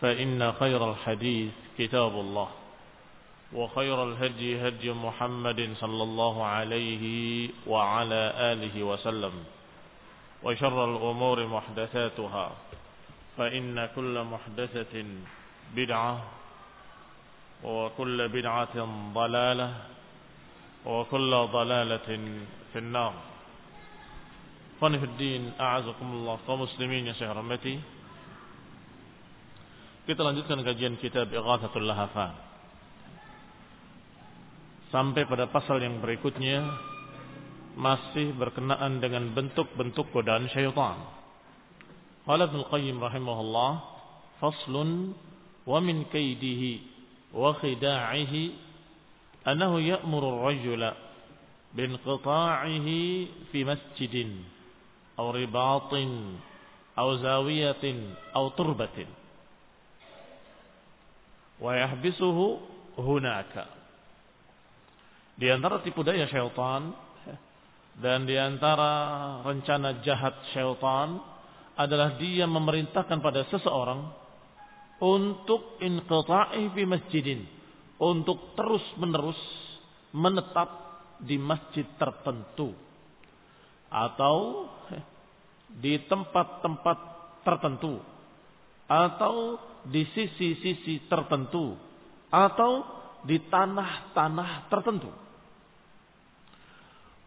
فإن 0.00 0.52
خير 0.52 0.90
الحديث 0.90 1.52
كتاب 1.78 2.12
الله 2.12 2.48
وخير 3.52 4.02
الهدي 4.02 4.68
هدي 4.68 4.92
محمد 4.92 5.74
صلى 5.80 6.02
الله 6.02 6.44
عليه 6.44 7.04
وعلى 7.66 8.32
آله 8.36 8.82
وسلم 8.82 9.32
وشر 10.42 10.84
الأمور 10.84 11.46
محدثاتها 11.46 12.50
فإن 13.36 13.88
كل 13.96 14.14
محدثة 14.22 15.04
بدعة 15.76 16.24
وكل 17.64 18.28
بدعة 18.28 18.76
ضلالة 19.14 19.74
وكل 20.86 21.30
ضلالة 21.52 22.08
في 22.72 22.78
النار 22.78 23.14
fi 24.80 24.90
din, 25.16 25.54
a'azakumullah 25.56 26.44
kaum 26.44 26.66
muslimin 26.66 27.08
yang 27.08 27.16
saya 27.16 27.32
hormati. 27.32 27.78
Kita 30.04 30.20
lanjutkan 30.20 30.60
kajian 30.60 31.00
kitab 31.00 31.32
Ighathatul 31.32 31.88
Lahafan. 31.88 32.36
Sampai 34.92 35.24
pada 35.24 35.48
pasal 35.48 35.80
yang 35.80 36.04
berikutnya 36.04 36.60
masih 37.72 38.36
berkenaan 38.36 39.00
dengan 39.00 39.32
bentuk-bentuk 39.32 40.12
godaan 40.12 40.44
syaitan. 40.52 41.00
Qala 42.28 42.52
Ibnu 42.52 42.68
Qayyim 42.68 43.00
rahimahullah, 43.00 43.72
faslun 44.44 45.16
wa 45.64 45.80
min 45.80 46.04
kaidihi 46.12 46.84
wa 47.32 47.56
khida'ihi 47.56 48.42
annahu 49.48 49.80
ya'muru 49.80 50.44
ar-rajula 50.44 51.00
binqita'ihi 51.72 53.00
fi 53.48 53.58
masjidin 53.64 54.44
aw 55.16 55.32
ribatin 55.32 56.36
aw 56.92 57.08
zawiyatin 57.18 58.12
aw 58.36 58.52
turbatin 58.52 59.23
wa 61.64 61.72
yahbisuhu 61.72 62.60
hunaka. 63.00 63.64
Di 65.40 65.48
antara 65.48 65.80
tipu 65.80 66.04
daya 66.04 66.28
syaitan 66.28 66.92
dan 68.04 68.28
di 68.28 68.36
antara 68.36 69.40
rencana 69.40 70.04
jahat 70.04 70.36
syaitan 70.52 71.24
adalah 71.74 72.20
dia 72.20 72.44
memerintahkan 72.44 73.18
pada 73.18 73.48
seseorang 73.48 74.12
untuk 75.00 75.80
inqita'i 75.82 76.70
fi 76.70 76.82
masjidin, 76.86 77.40
untuk 77.98 78.54
terus-menerus 78.54 79.40
menetap 80.14 80.70
di 81.18 81.34
masjid 81.40 81.82
tertentu 81.98 82.76
atau 83.90 84.68
di 85.74 85.98
tempat-tempat 86.06 86.98
tertentu 87.42 87.98
atau 88.86 89.58
di 89.88 90.08
sisi-sisi 90.12 91.04
tertentu 91.08 91.76
atau 92.32 92.84
di 93.24 93.40
tanah-tanah 93.40 94.68
tertentu. 94.68 95.10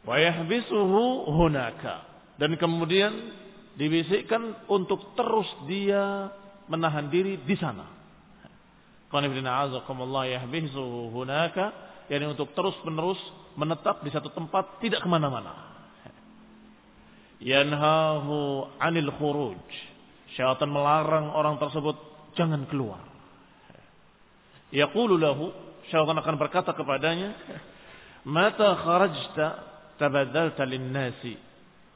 Wa 0.08 0.16
yahbisuhu 0.22 1.28
hunaka 1.36 2.08
dan 2.40 2.56
kemudian 2.56 3.12
dibisikkan 3.76 4.66
untuk 4.70 5.14
terus 5.14 5.50
dia 5.68 6.32
menahan 6.72 7.10
diri 7.12 7.42
di 7.44 7.56
sana. 7.60 7.86
Qanifidina 9.08 9.68
azakumullah 9.68 10.28
yahbisuhu 10.28 11.12
hunaka 11.12 11.88
yakni 12.08 12.32
untuk 12.32 12.56
terus-menerus 12.56 13.20
menetap 13.60 14.00
di 14.06 14.10
satu 14.12 14.32
tempat 14.32 14.80
tidak 14.80 15.04
ke 15.04 15.10
mana-mana. 15.12 15.68
Yanhahu 17.44 18.66
anil 18.82 19.12
khuruj. 19.18 19.62
Syaitan 20.34 20.72
melarang 20.72 21.32
orang 21.34 21.60
tersebut 21.60 21.96
jangan 22.38 22.70
keluar. 22.70 23.02
Yaqulu 24.70 25.18
lahu, 25.18 25.50
syaitan 25.90 26.16
akan 26.16 26.36
berkata 26.38 26.76
kepadanya, 26.78 27.34
"Mata 28.28 28.78
kharajta 28.78 29.46
tabadalta 29.98 30.64
lin-nasi 30.68 31.36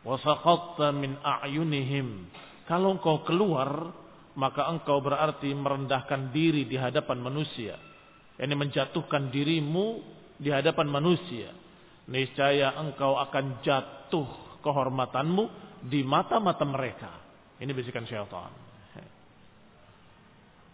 wa 0.02 0.18
saqatta 0.18 0.90
min 0.96 1.20
a'yunihim." 1.22 2.32
Kalau 2.66 2.96
engkau 2.96 3.22
keluar, 3.28 3.92
maka 4.40 4.72
engkau 4.72 5.04
berarti 5.04 5.52
merendahkan 5.52 6.32
diri 6.32 6.64
di 6.64 6.80
hadapan 6.80 7.20
manusia. 7.20 7.76
Yani 8.40 8.56
menjatuhkan 8.56 9.30
dirimu 9.30 10.02
di 10.40 10.50
hadapan 10.50 10.88
manusia. 10.88 11.52
Niscaya 12.08 12.74
engkau 12.80 13.20
akan 13.20 13.62
jatuh 13.62 14.58
kehormatanmu 14.64 15.44
di 15.86 16.02
mata-mata 16.02 16.64
mereka. 16.64 17.12
Ini 17.60 17.70
bisikan 17.76 18.08
syaitan. 18.08 18.61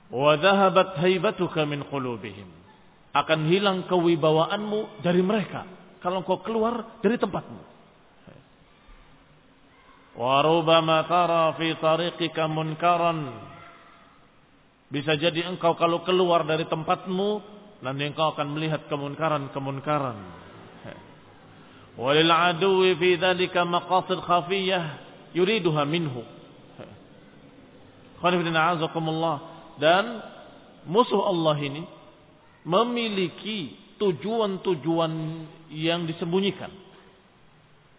Wa 0.08 0.40
dhahabat 0.40 1.00
haibatuka 1.04 1.68
min 1.68 1.84
qulubihim. 1.88 2.48
Akan 3.12 3.50
hilang 3.50 3.90
kewibawaanmu 3.90 5.02
dari 5.02 5.26
mereka 5.26 5.66
kalau 6.00 6.22
engkau 6.22 6.40
keluar 6.46 7.02
dari 7.02 7.18
tempatmu. 7.18 7.62
Wa 10.18 10.42
rubama 10.42 11.06
tara 11.06 11.54
fi 11.58 11.74
tariqika 11.78 12.46
munkaran. 12.50 13.34
Bisa 14.88 15.20
jadi 15.20 15.46
engkau 15.50 15.76
kalau 15.76 16.06
keluar 16.08 16.48
dari 16.48 16.64
tempatmu 16.64 17.44
nanti 17.84 18.08
engkau 18.08 18.32
akan 18.34 18.48
melihat 18.56 18.88
kemunkaran-kemunkaran. 18.88 20.18
Walil 21.98 22.30
aduwi 22.30 22.94
fi 22.96 23.10
dhalika 23.18 23.66
maqasid 23.66 24.22
khafiyah 24.22 25.02
yuriduha 25.34 25.84
minhu. 25.84 26.22
Khanifidina 28.22 28.78
azakumullah. 28.78 29.57
Dan 29.78 30.22
musuh 30.90 31.22
Allah 31.22 31.58
ini 31.62 31.84
memiliki 32.66 33.78
tujuan-tujuan 33.98 35.14
yang 35.74 36.06
disembunyikan. 36.06 36.70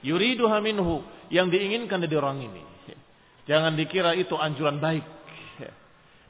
Yuriduha 0.03 0.63
minhu 0.63 1.03
yang 1.29 1.51
diinginkan 1.51 1.99
dari 2.03 2.15
orang 2.15 2.39
ini. 2.43 2.63
Jangan 3.49 3.75
dikira 3.75 4.13
itu 4.13 4.37
anjuran 4.37 4.77
baik. 4.79 5.07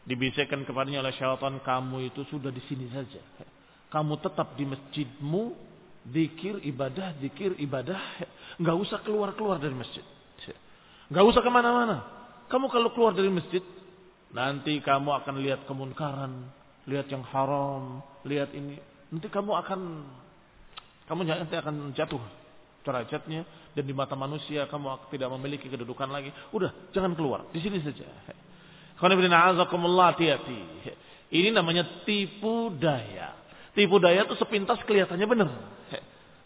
Dibisikkan 0.08 0.64
kepadanya 0.64 1.04
oleh 1.04 1.12
syaitan, 1.20 1.60
kamu 1.60 2.08
itu 2.08 2.24
sudah 2.32 2.48
di 2.48 2.64
sini 2.64 2.88
saja. 2.88 3.20
Kamu 3.92 4.16
tetap 4.24 4.56
di 4.56 4.64
masjidmu, 4.64 5.52
dikir 6.08 6.64
ibadah, 6.64 7.12
dikir 7.20 7.58
ibadah. 7.60 8.00
Nggak 8.62 8.76
usah 8.88 8.98
keluar-keluar 9.04 9.60
dari 9.60 9.76
masjid. 9.76 10.00
Nggak 11.12 11.24
usah 11.28 11.40
ke 11.44 11.50
mana-mana. 11.52 11.96
Kamu 12.48 12.72
kalau 12.72 12.88
keluar 12.96 13.12
dari 13.12 13.28
masjid, 13.28 13.60
nanti 14.34 14.80
kamu 14.84 15.10
akan 15.24 15.34
lihat 15.40 15.64
kemunkaran, 15.64 16.48
lihat 16.88 17.08
yang 17.08 17.24
haram, 17.28 18.04
lihat 18.24 18.52
ini. 18.52 18.76
Nanti 19.08 19.28
kamu 19.32 19.52
akan, 19.64 19.80
kamu 21.08 21.20
nanti 21.24 21.56
akan 21.56 21.96
jatuh 21.96 22.20
derajatnya 22.84 23.44
dan 23.76 23.84
di 23.84 23.92
mata 23.92 24.16
manusia 24.16 24.64
kamu 24.66 25.12
tidak 25.12 25.28
memiliki 25.36 25.68
kedudukan 25.68 26.08
lagi. 26.08 26.32
Udah, 26.50 26.72
jangan 26.96 27.12
keluar. 27.12 27.44
Di 27.52 27.60
sini 27.60 27.80
saja. 27.84 28.04
hati-hati. 28.98 30.60
Ini 31.28 31.52
namanya 31.52 32.02
tipu 32.08 32.72
daya. 32.74 33.36
Tipu 33.76 34.00
daya 34.00 34.24
itu 34.24 34.34
sepintas 34.40 34.80
kelihatannya 34.88 35.26
benar. 35.28 35.50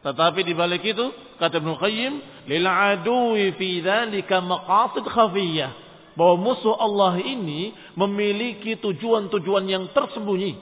Tetapi 0.03 0.43
di 0.43 0.53
balik 0.53 0.83
itu 0.83 1.15
kata 1.39 1.63
Ibnu 1.63 1.79
Qayyim, 1.79 2.13
lil 2.51 2.67
aduwi 2.67 3.55
fi 3.55 3.79
dzalika 3.79 4.43
maqasid 4.43 5.07
khafiyah. 5.07 5.71
Bahwa 6.13 6.53
musuh 6.53 6.77
Allah 6.77 7.21
ini 7.21 7.73
memiliki 7.97 8.77
tujuan-tujuan 8.81 9.65
yang 9.69 9.85
tersembunyi. 9.97 10.61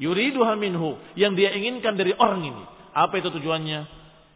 Yuriduha 0.00 0.56
minhu, 0.56 0.96
yang 1.16 1.36
dia 1.36 1.52
inginkan 1.52 1.96
dari 1.96 2.16
orang 2.16 2.42
ini. 2.44 2.64
Apa 2.96 3.20
itu 3.20 3.28
tujuannya? 3.32 3.80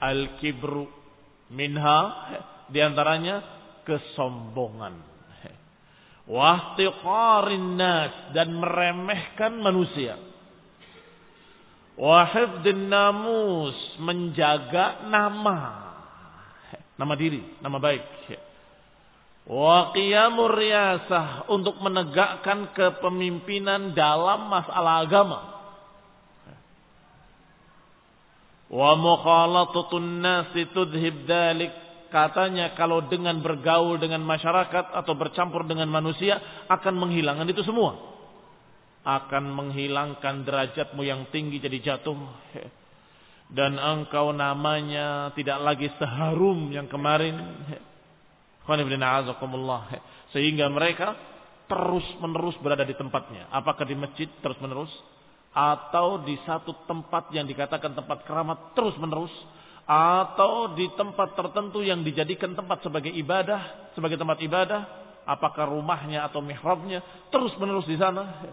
Al-kibru 0.00 0.88
minha, 1.48 2.00
di 2.69 2.81
antaranya 2.84 3.40
kesombongan 3.88 5.14
wahtiqarin 6.25 7.76
nas 7.76 8.12
dan 8.32 8.56
meremehkan 8.56 9.60
manusia. 9.60 10.16
Wahifdin 11.94 12.90
namus 12.90 13.76
menjaga 14.02 15.06
nama. 15.06 15.58
Nama 16.98 17.14
diri, 17.14 17.42
nama 17.62 17.78
baik. 17.78 18.02
Wa 19.44 19.93
qiyamur 19.93 20.56
riyasah 20.56 21.52
untuk 21.52 21.76
menegakkan 21.85 22.73
kepemimpinan 22.73 23.93
dalam 23.93 24.49
masalah 24.49 25.05
agama. 25.05 25.41
Wa 28.73 28.96
mukhalatatun 28.96 30.25
nasi 30.25 30.64
tudhib 30.73 31.29
dalik 31.29 31.85
Katanya 32.14 32.79
kalau 32.79 33.02
dengan 33.11 33.43
bergaul 33.43 33.99
dengan 33.99 34.23
masyarakat 34.23 34.94
atau 34.94 35.19
bercampur 35.19 35.67
dengan 35.67 35.91
manusia 35.91 36.38
akan 36.70 36.94
menghilangkan 36.94 37.50
itu 37.50 37.67
semua. 37.67 37.99
Akan 39.02 39.50
menghilangkan 39.50 40.46
derajatmu 40.46 41.02
yang 41.02 41.26
tinggi 41.35 41.58
jadi 41.58 41.75
jatuh. 41.82 42.14
Dan 43.58 43.82
engkau 43.82 44.31
namanya 44.31 45.35
tidak 45.35 45.58
lagi 45.58 45.91
seharum 45.99 46.70
yang 46.70 46.87
kemarin. 46.87 47.35
Sehingga 50.32 50.66
mereka 50.72 51.14
terus 51.69 52.05
menerus 52.20 52.56
berada 52.61 52.84
di 52.84 52.96
tempatnya. 52.96 53.49
Apakah 53.52 53.84
di 53.88 53.96
masjid 53.96 54.28
terus 54.40 54.56
menerus? 54.61 54.90
Atau 55.55 56.26
di 56.26 56.34
satu 56.43 56.75
tempat 56.88 57.31
yang 57.31 57.46
dikatakan 57.46 57.94
tempat 57.94 58.26
keramat 58.26 58.75
terus 58.75 58.99
menerus 58.99 59.31
atau 59.84 60.72
di 60.72 60.88
tempat 60.96 61.37
tertentu 61.37 61.84
yang 61.84 62.00
dijadikan 62.00 62.56
tempat 62.56 62.81
sebagai 62.81 63.12
ibadah, 63.12 63.93
sebagai 63.93 64.16
tempat 64.16 64.40
ibadah, 64.40 64.81
apakah 65.28 65.69
rumahnya 65.69 66.25
atau 66.25 66.40
mihrabnya 66.40 67.05
terus 67.28 67.52
menerus 67.60 67.84
di 67.84 67.96
sana. 68.00 68.44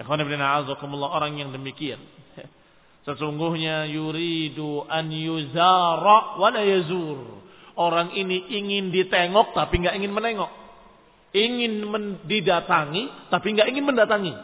orang 0.00 1.32
yang 1.36 1.50
demikian. 1.52 2.00
Sesungguhnya 3.08 3.88
yuridu 3.88 4.84
an 4.88 5.08
yuzara 5.08 6.36
wa 6.36 6.48
la 6.52 6.62
yazur. 6.64 7.48
Orang 7.80 8.12
ini 8.12 8.44
ingin 8.52 8.92
ditengok 8.92 9.56
tapi 9.56 9.80
nggak 9.80 9.96
ingin 9.96 10.12
menengok. 10.12 10.52
Ingin 11.32 11.72
didatangi 12.28 13.32
tapi 13.32 13.56
nggak 13.56 13.72
ingin 13.72 13.84
mendatangi. 13.88 14.34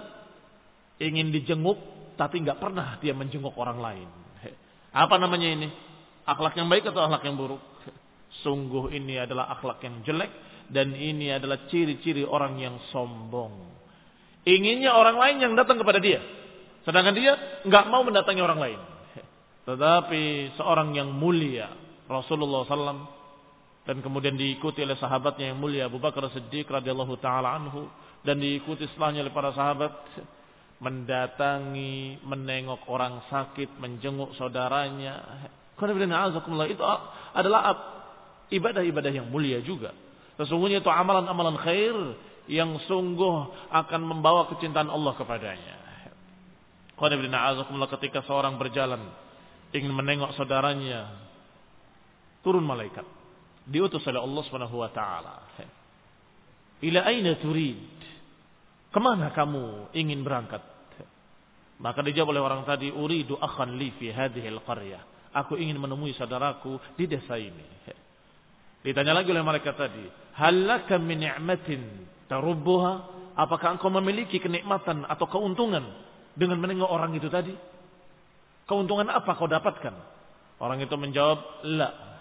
Ingin 1.05 1.29
dijenguk 1.29 1.77
tapi 2.17 2.41
nggak 2.41 2.56
pernah 2.56 2.97
dia 3.05 3.12
menjenguk 3.12 3.53
orang 3.61 3.77
lain. 3.77 4.09
Apa 4.97 5.21
namanya 5.21 5.53
ini? 5.53 5.69
Akhlak 6.25 6.56
yang 6.56 6.73
baik 6.73 6.88
atau 6.88 7.05
akhlak 7.05 7.29
yang 7.29 7.37
buruk? 7.37 7.61
Sungguh 8.41 8.88
ini 8.97 9.21
adalah 9.21 9.53
akhlak 9.53 9.85
yang 9.85 10.00
jelek 10.00 10.33
dan 10.73 10.97
ini 10.97 11.29
adalah 11.29 11.69
ciri-ciri 11.69 12.25
orang 12.25 12.56
yang 12.56 12.81
sombong. 12.88 13.53
Inginnya 14.49 14.97
orang 14.97 15.21
lain 15.21 15.37
yang 15.44 15.53
datang 15.53 15.77
kepada 15.77 16.00
dia. 16.00 16.25
Sedangkan 16.88 17.12
dia 17.12 17.37
nggak 17.69 17.85
mau 17.93 18.00
mendatangi 18.00 18.41
orang 18.41 18.61
lain. 18.62 18.81
Tetapi 19.67 20.55
seorang 20.55 20.94
yang 20.94 21.11
mulia, 21.11 21.67
Rasulullah 22.06 22.62
SAW, 22.62 23.03
dan 23.87 24.03
kemudian 24.03 24.35
diikuti 24.35 24.83
oleh 24.83 24.99
sahabatnya 24.99 25.55
yang 25.55 25.62
mulia 25.62 25.87
Abu 25.87 26.03
Bakar 26.03 26.27
Siddiq 26.35 26.67
radhiyallahu 26.67 27.15
taala 27.23 27.55
anhu 27.55 27.87
dan 28.27 28.43
diikuti 28.43 28.85
setelahnya 28.91 29.23
oleh 29.23 29.31
para 29.31 29.55
sahabat 29.55 29.94
mendatangi, 30.77 32.21
menengok 32.21 32.85
orang 32.91 33.25
sakit, 33.33 33.81
menjenguk 33.81 34.37
saudaranya. 34.37 35.49
Itu 35.77 36.85
adalah 37.33 37.61
ibadah-ibadah 38.53 39.12
yang 39.12 39.29
mulia 39.33 39.65
juga. 39.65 39.97
Sesungguhnya 40.37 40.85
itu 40.85 40.91
amalan-amalan 40.93 41.56
khair 41.65 41.97
yang 42.47 42.77
sungguh 42.85 43.37
akan 43.73 44.00
membawa 44.05 44.53
kecintaan 44.53 44.93
Allah 44.93 45.17
kepadanya. 45.17 45.77
Ketika 46.97 48.25
seorang 48.25 48.61
berjalan 48.61 49.00
ingin 49.73 49.93
menengok 49.93 50.37
saudaranya, 50.37 51.12
turun 52.44 52.65
malaikat. 52.65 53.16
Diutus 53.67 54.07
oleh 54.07 54.23
Allah 54.23 54.43
Subhanahu 54.47 54.77
wa 54.79 54.91
taala. 54.95 55.37
Ila 56.87 57.03
aina 57.03 57.35
turid? 57.43 57.99
Ke 58.95 58.99
mana 59.03 59.35
kamu 59.35 59.91
ingin 59.93 60.23
berangkat? 60.23 60.63
Maka 61.77 62.01
dijawab 62.01 62.33
oleh 62.33 62.43
orang 62.43 62.63
tadi, 62.65 62.89
uridu 62.89 63.37
akhan 63.37 63.77
li 63.77 63.93
fi 64.01 64.09
hadhihi 64.09 64.49
qaryah. 64.65 65.03
Aku 65.37 65.61
ingin 65.61 65.77
menemui 65.77 66.17
saudaraku 66.17 66.81
di 66.97 67.05
desa 67.05 67.37
ini. 67.37 67.77
Ditanya 68.81 69.13
lagi 69.13 69.29
oleh 69.35 69.45
mereka 69.45 69.77
tadi, 69.77 70.01
halaka 70.41 70.97
min 70.97 71.27
ni'matin 71.27 71.83
tarubbuha? 72.31 73.19
Apakah 73.37 73.77
engkau 73.77 73.93
memiliki 73.93 74.41
kenikmatan 74.41 75.05
atau 75.05 75.29
keuntungan 75.29 75.85
dengan 76.33 76.57
menengok 76.57 76.88
orang 76.88 77.12
itu 77.12 77.29
tadi? 77.29 77.52
Keuntungan 78.64 79.12
apa 79.12 79.37
kau 79.37 79.45
dapatkan? 79.45 79.93
Orang 80.57 80.81
itu 80.81 80.97
menjawab, 80.97 81.69
la. 81.69 82.15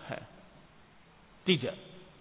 Tidak. 1.45 1.75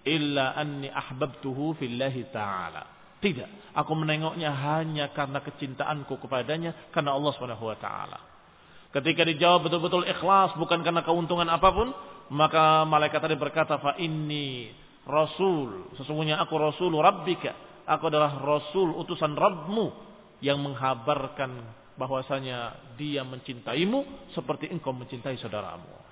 Illa 0.04 0.52
anni 0.52 0.92
ahbabtuhu 0.92 1.80
fillahi 1.80 2.28
ta'ala. 2.28 2.94
Tidak, 3.24 3.72
aku 3.72 3.92
menengoknya 3.96 4.52
hanya 4.52 5.08
karena 5.16 5.40
kecintaanku 5.40 6.20
kepadanya 6.20 6.92
karena 6.92 7.16
Allah 7.16 7.32
Subhanahu 7.32 7.72
wa 7.72 7.78
taala. 7.80 8.20
Ketika 8.92 9.24
dijawab 9.24 9.64
betul-betul 9.64 10.04
ikhlas 10.04 10.52
bukan 10.60 10.84
karena 10.84 11.00
keuntungan 11.00 11.48
apa 11.48 11.72
pun, 11.72 11.88
maka 12.28 12.84
malaikat 12.84 13.24
tadi 13.24 13.32
berkata 13.40 13.80
fa 13.80 13.96
inni 13.96 14.68
rasul, 15.08 15.88
sesungguhnya 15.96 16.36
aku 16.36 16.52
rasul 16.60 16.92
rabbika, 17.00 17.82
aku 17.88 18.12
adalah 18.12 18.44
rasul 18.44 18.92
utusan 18.92 19.32
Rabbmu 19.32 19.86
yang 20.44 20.60
menghabarkan 20.60 21.64
bahwasanya 21.96 22.92
dia 23.00 23.24
mencintaimu 23.24 24.30
seperti 24.36 24.68
engkau 24.68 24.92
mencintai 24.92 25.40
saudaramu. 25.40 26.04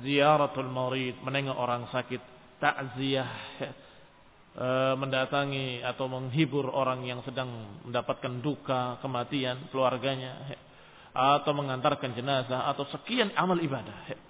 Ziyaratul 0.00 0.68
marid, 0.72 1.20
menengok 1.20 1.56
orang 1.56 1.88
sakit, 1.92 2.22
takziah, 2.56 3.28
e, 4.56 4.68
mendatangi 4.96 5.84
atau 5.84 6.08
menghibur 6.08 6.68
orang 6.72 7.04
yang 7.04 7.20
sedang 7.22 7.80
mendapatkan 7.84 8.40
duka, 8.40 8.98
kematian 9.04 9.68
keluarganya 9.68 10.56
atau 11.40 11.52
mengantarkan 11.52 12.16
jenazah 12.16 12.68
atau 12.70 12.88
sekian 12.88 13.32
amal 13.36 13.60
ibadah. 13.60 14.10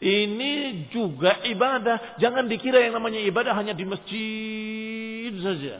Ini 0.00 0.88
juga 0.88 1.44
ibadah. 1.44 2.16
Jangan 2.16 2.48
dikira 2.48 2.80
yang 2.80 2.96
namanya 2.96 3.20
ibadah 3.20 3.52
hanya 3.52 3.76
di 3.76 3.84
masjid 3.84 5.32
saja. 5.44 5.76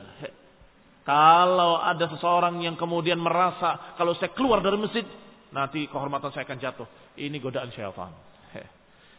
Kalau 1.09 1.81
ada 1.81 2.05
seseorang 2.13 2.61
yang 2.61 2.77
kemudian 2.77 3.17
merasa 3.17 3.97
kalau 3.97 4.13
saya 4.21 4.37
keluar 4.37 4.61
dari 4.61 4.77
masjid 4.77 5.09
nanti 5.57 5.89
kehormatan 5.89 6.31
saya 6.37 6.45
akan 6.45 6.61
jatuh. 6.61 6.89
Ini 7.17 7.33
godaan 7.41 7.73
syaitan. 7.73 8.30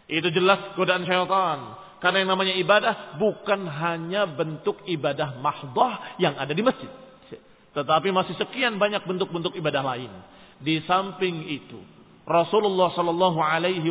Itu 0.09 0.29
jelas 0.33 0.73
godaan 0.77 1.05
syaitan. 1.05 1.77
Karena 2.01 2.25
yang 2.25 2.33
namanya 2.33 2.57
ibadah 2.57 2.93
bukan 3.21 3.69
hanya 3.69 4.25
bentuk 4.25 4.81
ibadah 4.89 5.37
mahdoh 5.37 6.17
yang 6.17 6.33
ada 6.33 6.49
di 6.49 6.65
masjid. 6.65 6.89
Tetapi 7.71 8.09
masih 8.11 8.35
sekian 8.35 8.75
banyak 8.81 9.05
bentuk-bentuk 9.05 9.55
ibadah 9.55 9.85
lain. 9.85 10.11
Di 10.59 10.81
samping 10.83 11.47
itu, 11.47 11.79
Rasulullah 12.27 12.91
Shallallahu 12.93 13.39
Alaihi 13.39 13.87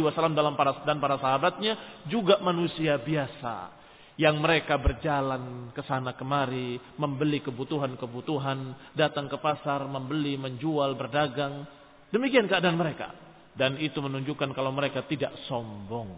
Wasallam 0.00 0.36
dalam 0.36 0.54
para 0.54 0.84
dan 0.86 1.02
para 1.02 1.20
sahabatnya 1.20 2.04
juga 2.06 2.40
manusia 2.40 2.96
biasa 2.96 3.76
yang 4.18 4.42
mereka 4.42 4.74
berjalan 4.82 5.70
ke 5.70 5.82
sana 5.86 6.16
kemari, 6.18 6.74
membeli 6.98 7.38
kebutuhan-kebutuhan, 7.38 8.92
datang 8.98 9.30
ke 9.30 9.38
pasar, 9.38 9.86
membeli, 9.86 10.34
menjual, 10.34 10.98
berdagang. 10.98 11.62
Demikian 12.10 12.50
keadaan 12.50 12.74
mereka. 12.74 13.14
Dan 13.58 13.74
itu 13.82 13.98
menunjukkan 13.98 14.54
kalau 14.54 14.70
mereka 14.70 15.02
tidak 15.10 15.34
sombong. 15.50 16.14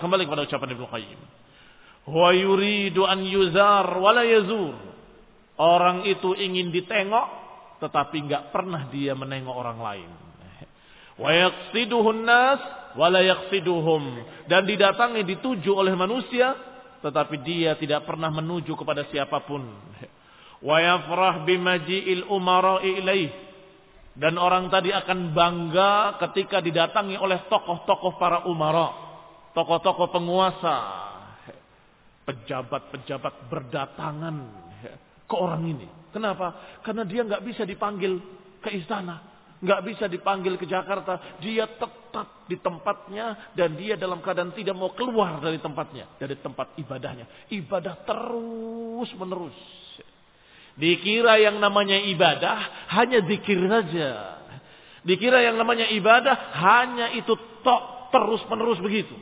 kembali 0.00 0.22
kepada 0.24 0.48
ucapan 0.48 0.70
Ibnu 0.72 0.86
Qayyim. 0.88 1.20
Wa 2.08 2.32
yuridu 2.32 3.04
an 3.04 3.20
yuzar 3.28 3.84
wala 4.00 4.24
yazur. 4.24 4.72
Orang 5.60 6.08
itu 6.08 6.32
ingin 6.32 6.72
ditengok 6.72 7.26
tetapi 7.84 8.16
nggak 8.24 8.48
pernah 8.48 8.88
dia 8.88 9.12
menengok 9.12 9.52
orang 9.52 9.78
lain. 9.84 10.10
Wa 11.20 11.36
yaqsiduhun 11.36 12.24
nas 12.24 12.60
wala 12.96 13.20
yaqsiduhum 13.20 14.24
dan 14.48 14.64
didatangi 14.64 15.20
dituju 15.36 15.76
oleh 15.76 15.92
manusia 15.92 16.56
tetapi 17.04 17.44
dia 17.44 17.76
tidak 17.76 18.08
pernah 18.08 18.32
menuju 18.32 18.72
kepada 18.72 19.04
siapa 19.12 19.44
pun. 19.44 19.68
Wa 20.64 20.76
yafrah 20.80 21.44
bimaji'il 21.44 22.24
umara'i 22.24 23.04
ilaih 23.04 23.49
dan 24.14 24.34
orang 24.36 24.68
tadi 24.68 24.90
akan 24.90 25.30
bangga 25.30 26.18
ketika 26.26 26.58
didatangi 26.58 27.14
oleh 27.16 27.46
tokoh-tokoh 27.46 28.18
para 28.18 28.46
umara, 28.50 28.90
tokoh-tokoh 29.54 30.10
penguasa, 30.10 30.76
pejabat-pejabat 32.26 33.34
berdatangan 33.46 34.36
ke 35.30 35.34
orang 35.38 35.62
ini. 35.66 35.88
Kenapa? 36.10 36.80
Karena 36.82 37.06
dia 37.06 37.22
nggak 37.22 37.42
bisa 37.46 37.62
dipanggil 37.62 38.18
ke 38.58 38.74
istana 38.74 39.30
nggak 39.60 39.80
bisa 39.84 40.04
dipanggil 40.08 40.56
ke 40.56 40.64
Jakarta, 40.64 41.36
dia 41.38 41.68
tetap 41.68 42.48
di 42.48 42.56
tempatnya 42.56 43.52
dan 43.52 43.76
dia 43.76 43.94
dalam 43.94 44.24
keadaan 44.24 44.56
tidak 44.56 44.72
mau 44.72 44.90
keluar 44.96 45.38
dari 45.38 45.60
tempatnya, 45.60 46.08
dari 46.16 46.34
tempat 46.40 46.74
ibadahnya. 46.80 47.52
Ibadah 47.52 47.94
terus 48.08 49.10
menerus. 49.20 49.56
Dikira 50.80 51.36
yang 51.36 51.60
namanya 51.60 52.00
ibadah 52.08 52.88
hanya 52.96 53.20
dikir 53.20 53.60
saja. 53.68 54.40
Dikira 55.04 55.44
yang 55.44 55.60
namanya 55.60 55.92
ibadah 55.92 56.56
hanya 56.56 57.12
itu 57.12 57.36
tok 57.60 58.08
terus 58.08 58.40
menerus 58.48 58.80
begitu. 58.80 59.12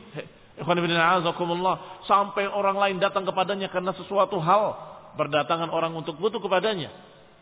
Sampai 2.07 2.47
orang 2.47 2.75
lain 2.79 2.97
datang 2.99 3.27
kepadanya 3.27 3.67
karena 3.67 3.91
sesuatu 3.95 4.39
hal 4.39 4.75
berdatangan 5.15 5.67
orang 5.71 5.91
untuk 5.95 6.15
butuh 6.15 6.39
kepadanya. 6.39 6.91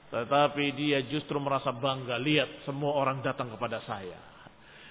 Tetapi 0.07 0.65
dia 0.77 1.03
justru 1.05 1.37
merasa 1.41 1.73
bangga. 1.73 2.17
Lihat 2.21 2.65
semua 2.65 2.97
orang 2.97 3.21
datang 3.21 3.53
kepada 3.53 3.81
saya. 3.85 4.17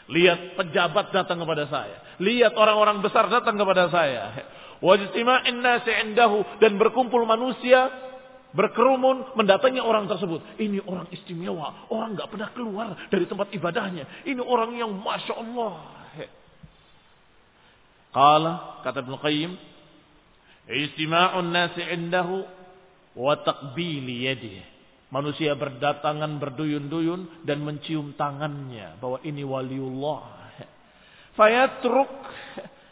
Lihat 0.06 0.54
pejabat 0.54 1.10
datang 1.10 1.42
kepada 1.42 1.66
saya. 1.66 1.98
Lihat 2.22 2.54
orang-orang 2.54 3.02
besar 3.02 3.26
datang 3.26 3.58
kepada 3.58 3.90
saya. 3.90 4.44
Wajtima'in 4.78 5.62
nasi. 5.62 5.90
Dan 6.62 6.78
berkumpul 6.78 7.24
manusia. 7.26 7.90
Berkerumun 8.56 9.36
mendatangi 9.36 9.84
orang 9.84 10.08
tersebut. 10.08 10.40
Ini 10.56 10.80
orang 10.88 11.12
istimewa. 11.12 11.92
Orang 11.92 12.16
nggak 12.16 12.32
pernah 12.32 12.48
keluar 12.56 12.88
dari 13.12 13.28
tempat 13.28 13.52
ibadahnya. 13.52 14.24
Ini 14.24 14.40
orang 14.40 14.72
yang 14.80 14.96
Masya 14.96 15.34
Allah. 15.36 15.74
Kala 18.16 18.80
kata 18.80 19.04
Ibn 19.04 19.14
Qayyim. 19.20 19.52
Istima'un 20.72 21.52
nasi 21.52 21.84
indahu. 21.84 22.48
Wa 23.16 23.36
taqbili 23.44 24.28
yadih 24.28 24.60
Manusia 25.06 25.54
berdatangan 25.54 26.42
berduyun-duyun 26.42 27.46
dan 27.46 27.62
mencium 27.62 28.18
tangannya 28.18 28.98
bahwa 28.98 29.22
ini 29.22 29.46
waliullah. 29.46 30.50
Fayatruk 31.38 32.10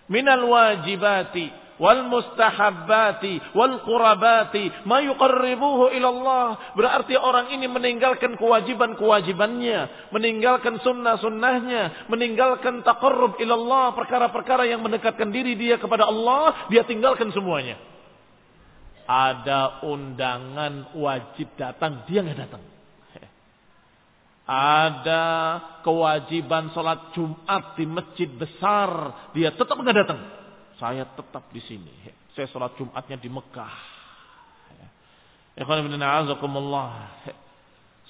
minal 0.06 0.46
wajibati 0.46 1.63
wal 1.80 2.06
mustahabbati 2.06 3.54
wal 3.56 3.82
qurabati 3.82 4.86
ma 4.86 5.02
yuqarribuhu 5.02 5.94
ila 5.94 6.08
Allah. 6.08 6.46
Berarti 6.78 7.14
orang 7.18 7.50
ini 7.54 7.66
meninggalkan 7.66 8.38
kewajiban-kewajibannya, 8.38 10.10
meninggalkan 10.14 10.78
sunnah-sunnahnya, 10.82 12.10
meninggalkan 12.10 12.84
taqarrub 12.86 13.38
ila 13.40 13.54
Allah, 13.54 13.86
perkara-perkara 13.98 14.68
yang 14.68 14.82
mendekatkan 14.84 15.30
diri 15.34 15.58
dia 15.58 15.80
kepada 15.80 16.06
Allah, 16.06 16.68
dia 16.70 16.86
tinggalkan 16.86 17.32
semuanya 17.34 17.76
ada 19.04 19.84
undangan 19.84 20.96
wajib 20.96 21.52
datang, 21.60 22.08
dia 22.08 22.24
nggak 22.24 22.40
datang. 22.48 22.64
Ada 24.44 25.24
kewajiban 25.80 26.68
sholat 26.76 27.16
Jumat 27.16 27.80
di 27.80 27.84
masjid 27.88 28.28
besar, 28.28 28.88
dia 29.32 29.52
tetap 29.56 29.76
nggak 29.76 29.96
datang. 30.04 30.20
Saya 30.78 31.06
tetap 31.06 31.48
di 31.54 31.62
sini. 31.62 31.92
Saya 32.34 32.50
sholat 32.50 32.74
Jumatnya 32.74 33.18
di 33.18 33.30
Mekah. 33.30 33.74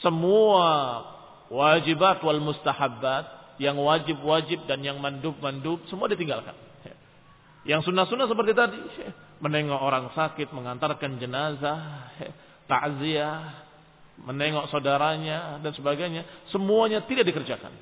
Semua 0.00 0.68
wajibat 1.52 2.24
wal 2.24 2.40
mustahabat, 2.40 3.56
yang 3.60 3.78
wajib-wajib 3.78 4.66
dan 4.66 4.82
yang 4.82 4.98
mandub-mandub, 4.98 5.84
semua 5.86 6.10
ditinggalkan. 6.10 6.56
Yang 7.64 7.88
sunnah-sunnah 7.88 8.28
seperti 8.28 8.52
tadi, 8.52 8.80
menengok 9.40 9.80
orang 9.80 10.12
sakit, 10.12 10.52
mengantarkan 10.52 11.16
jenazah, 11.16 12.12
takziah, 12.68 13.64
menengok 14.20 14.68
saudaranya 14.68 15.60
dan 15.64 15.72
sebagainya, 15.72 16.48
semuanya 16.52 17.04
tidak 17.08 17.28
dikerjakan. 17.28 17.72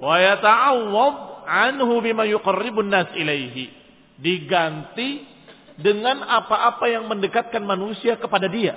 Wa 0.00 0.16
yata'awwad 0.16 1.44
anhu 1.44 2.00
bima 2.00 2.24
yuqarribun 2.24 2.88
nas 2.88 3.12
ilaihi. 3.12 3.68
Diganti 4.16 5.24
dengan 5.80 6.24
apa-apa 6.24 6.88
yang 6.88 7.08
mendekatkan 7.08 7.60
manusia 7.64 8.16
kepada 8.16 8.48
dia. 8.48 8.76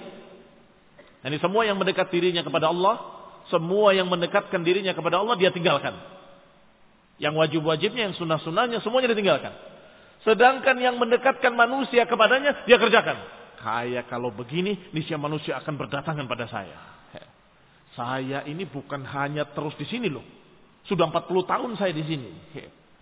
Ini 1.24 1.40
semua 1.40 1.64
yang 1.64 1.80
mendekat 1.80 2.12
dirinya 2.12 2.44
kepada 2.44 2.68
Allah, 2.68 3.00
semua 3.48 3.96
yang 3.96 4.12
mendekatkan 4.12 4.60
dirinya 4.64 4.92
kepada 4.92 5.24
Allah 5.24 5.40
dia 5.40 5.52
tinggalkan. 5.56 5.96
Yang 7.20 7.34
wajib-wajibnya, 7.40 8.12
yang 8.12 8.16
sunnah-sunnahnya, 8.20 8.84
semuanya 8.84 9.16
ditinggalkan. 9.16 9.56
Sedangkan 10.28 10.76
yang 10.80 11.00
mendekatkan 11.00 11.56
manusia 11.56 12.04
kepadanya, 12.04 12.68
dia 12.68 12.76
kerjakan. 12.76 13.16
Kayak 13.64 14.12
kalau 14.12 14.32
begini, 14.36 14.92
niscaya 14.92 15.16
manusia 15.16 15.56
akan 15.64 15.80
berdatangan 15.80 16.28
pada 16.28 16.52
saya. 16.52 16.80
Saya 17.94 18.42
ini 18.50 18.66
bukan 18.66 19.06
hanya 19.06 19.48
terus 19.54 19.78
di 19.80 19.86
sini 19.88 20.10
loh. 20.12 20.43
Sudah 20.88 21.08
40 21.08 21.48
tahun 21.48 21.72
saya 21.80 21.94
di 21.96 22.04
sini. 22.04 22.30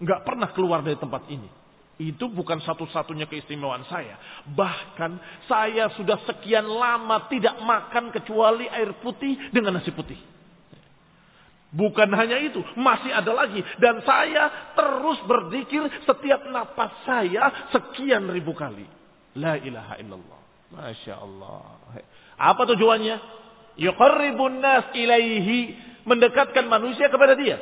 Nggak 0.01 0.21
pernah 0.25 0.49
keluar 0.53 0.85
dari 0.85 0.97
tempat 0.97 1.25
ini. 1.29 1.49
Itu 2.01 2.33
bukan 2.33 2.57
satu-satunya 2.65 3.29
keistimewaan 3.29 3.85
saya. 3.85 4.17
Bahkan 4.49 5.11
saya 5.45 5.93
sudah 5.93 6.17
sekian 6.25 6.65
lama 6.65 7.29
tidak 7.29 7.61
makan 7.61 8.09
kecuali 8.09 8.65
air 8.65 8.97
putih 9.05 9.37
dengan 9.53 9.77
nasi 9.77 9.93
putih. 9.93 10.17
Bukan 11.71 12.11
hanya 12.11 12.35
itu, 12.41 12.59
masih 12.75 13.15
ada 13.15 13.31
lagi. 13.31 13.63
Dan 13.79 14.03
saya 14.03 14.73
terus 14.75 15.23
berzikir 15.23 15.87
setiap 16.03 16.43
napas 16.51 16.91
saya 17.07 17.69
sekian 17.71 18.27
ribu 18.27 18.51
kali. 18.51 18.83
La 19.39 19.55
ilaha 19.55 19.95
illallah. 20.01 20.41
Masya 20.71 21.15
Allah. 21.15 21.79
Apa 22.35 22.67
tujuannya? 22.75 23.17
Yuqarribun 23.79 24.59
nas 24.59 24.91
ilaihi. 24.91 25.90
Mendekatkan 26.07 26.65
manusia 26.65 27.07
kepada 27.07 27.37
dia. 27.37 27.61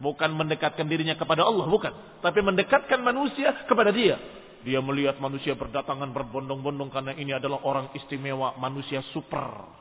Bukan 0.00 0.32
mendekatkan 0.32 0.86
dirinya 0.88 1.18
kepada 1.18 1.44
Allah, 1.44 1.66
bukan. 1.68 1.92
Tapi 2.24 2.40
mendekatkan 2.40 3.02
manusia 3.04 3.52
kepada 3.68 3.92
dia. 3.92 4.16
Dia 4.60 4.80
melihat 4.84 5.16
manusia 5.20 5.56
berdatangan 5.56 6.12
berbondong-bondong 6.12 6.92
karena 6.92 7.12
ini 7.16 7.32
adalah 7.32 7.64
orang 7.64 7.92
istimewa, 7.96 8.56
manusia 8.60 9.00
super 9.12 9.80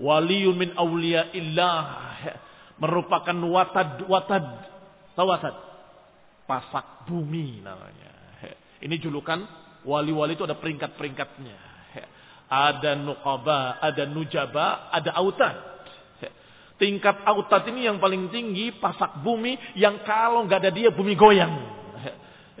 waliyun 0.00 0.54
min 0.58 0.70
illah 1.34 1.82
merupakan 2.82 3.36
watad 3.46 4.02
watad 4.10 4.46
tawatad 5.14 5.54
pasak 6.50 7.06
bumi 7.06 7.62
namanya 7.62 8.10
ini 8.82 8.98
julukan 8.98 9.46
wali-wali 9.86 10.34
itu 10.34 10.42
ada 10.42 10.58
peringkat-peringkatnya 10.58 11.56
ada 12.50 12.98
nuqaba 12.98 13.78
ada 13.78 14.02
nujaba 14.10 14.90
ada 14.90 15.14
autad 15.14 15.54
tingkat 16.84 17.24
autad 17.24 17.64
ini 17.72 17.88
yang 17.88 17.96
paling 17.96 18.28
tinggi 18.28 18.76
pasak 18.76 19.24
bumi 19.24 19.56
yang 19.72 20.04
kalau 20.04 20.44
nggak 20.44 20.68
ada 20.68 20.70
dia 20.70 20.92
bumi 20.92 21.16
goyang 21.16 21.56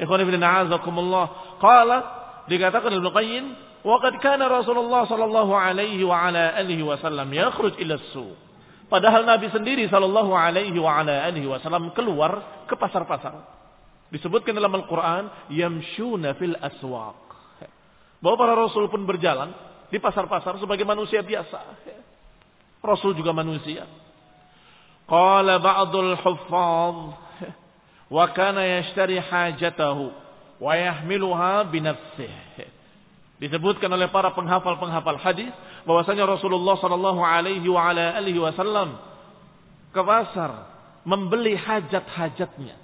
qala 1.60 1.98
dikatakan 2.48 2.88
Ibnu 2.96 3.10
Qayyim 3.12 3.46
Waqad 3.84 4.16
kana 4.24 4.48
Rasulullah 4.48 5.04
sallallahu 5.04 5.52
alaihi 5.52 6.00
wa 6.08 6.16
ala 6.16 6.56
alihi 6.56 6.80
wasallam 6.80 7.28
yakhruj 7.28 7.76
ila 7.76 8.00
suq. 8.16 8.32
Padahal 8.88 9.28
Nabi 9.28 9.52
sendiri 9.52 9.84
sallallahu 9.92 10.32
alaihi 10.32 10.80
wa 10.80 11.04
ala 11.04 11.28
alihi 11.28 11.44
wasallam 11.44 11.92
keluar 11.92 12.64
ke 12.64 12.80
pasar-pasar. 12.80 13.44
Disebutkan 14.08 14.56
dalam 14.56 14.72
Al-Qur'an 14.72 15.52
yamshuna 15.52 16.32
fil 16.40 16.56
aswaq. 16.56 17.20
Bahwa 18.24 18.36
para 18.40 18.56
rasul 18.56 18.88
pun 18.88 19.04
berjalan 19.04 19.52
di 19.92 20.00
pasar-pasar 20.00 20.56
sebagai 20.56 20.88
manusia 20.88 21.20
biasa. 21.20 21.60
Rasul 22.80 23.12
juga 23.12 23.36
manusia. 23.36 23.84
Qala 25.04 25.60
ba'dul 25.60 26.16
huffaz 26.16 26.96
wa 28.08 28.24
kana 28.32 28.64
yashtari 28.64 29.20
hajatahu 29.20 30.12
wa 30.60 30.72
yahmiluha 30.72 31.68
binafsihi. 31.68 32.72
Disebutkan 33.42 33.90
oleh 33.92 34.08
para 34.08 34.32
penghafal-penghafal 34.32 35.20
hadis 35.20 35.52
bahwasanya 35.84 36.24
Rasulullah 36.24 36.80
sallallahu 36.80 37.20
alaihi 37.20 37.66
wa 37.68 37.92
ala 37.92 38.16
alihi 38.16 38.40
wasallam 38.40 38.96
ke 39.92 40.00
pasar 40.00 40.70
membeli 41.04 41.58
hajat-hajatnya. 41.58 42.80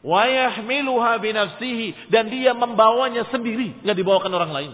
Wa 0.00 0.26
yahmiluha 0.26 1.20
binafsihi 1.20 2.08
dan 2.10 2.32
dia 2.32 2.56
membawanya 2.56 3.28
sendiri, 3.28 3.78
enggak 3.84 3.96
dibawakan 4.00 4.32
orang 4.32 4.50
lain. 4.50 4.72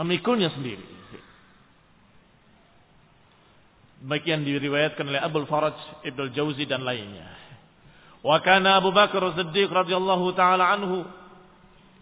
Memikulnya 0.00 0.48
sendiri. 0.54 1.01
Yang 4.02 4.42
diriwayatkan 4.42 5.06
oleh 5.06 5.22
Abu 5.22 5.46
Faraj, 5.46 5.78
Ibnu 6.02 6.34
Jauzi 6.34 6.66
dan 6.66 6.82
lainnya. 6.82 7.38
Wa 8.22 8.42
kana 8.42 8.82
Abu 8.82 8.90
Bakar 8.90 9.22
Siddiq 9.38 9.70
radhiyallahu 9.70 10.26
taala 10.34 10.74
anhu 10.74 11.06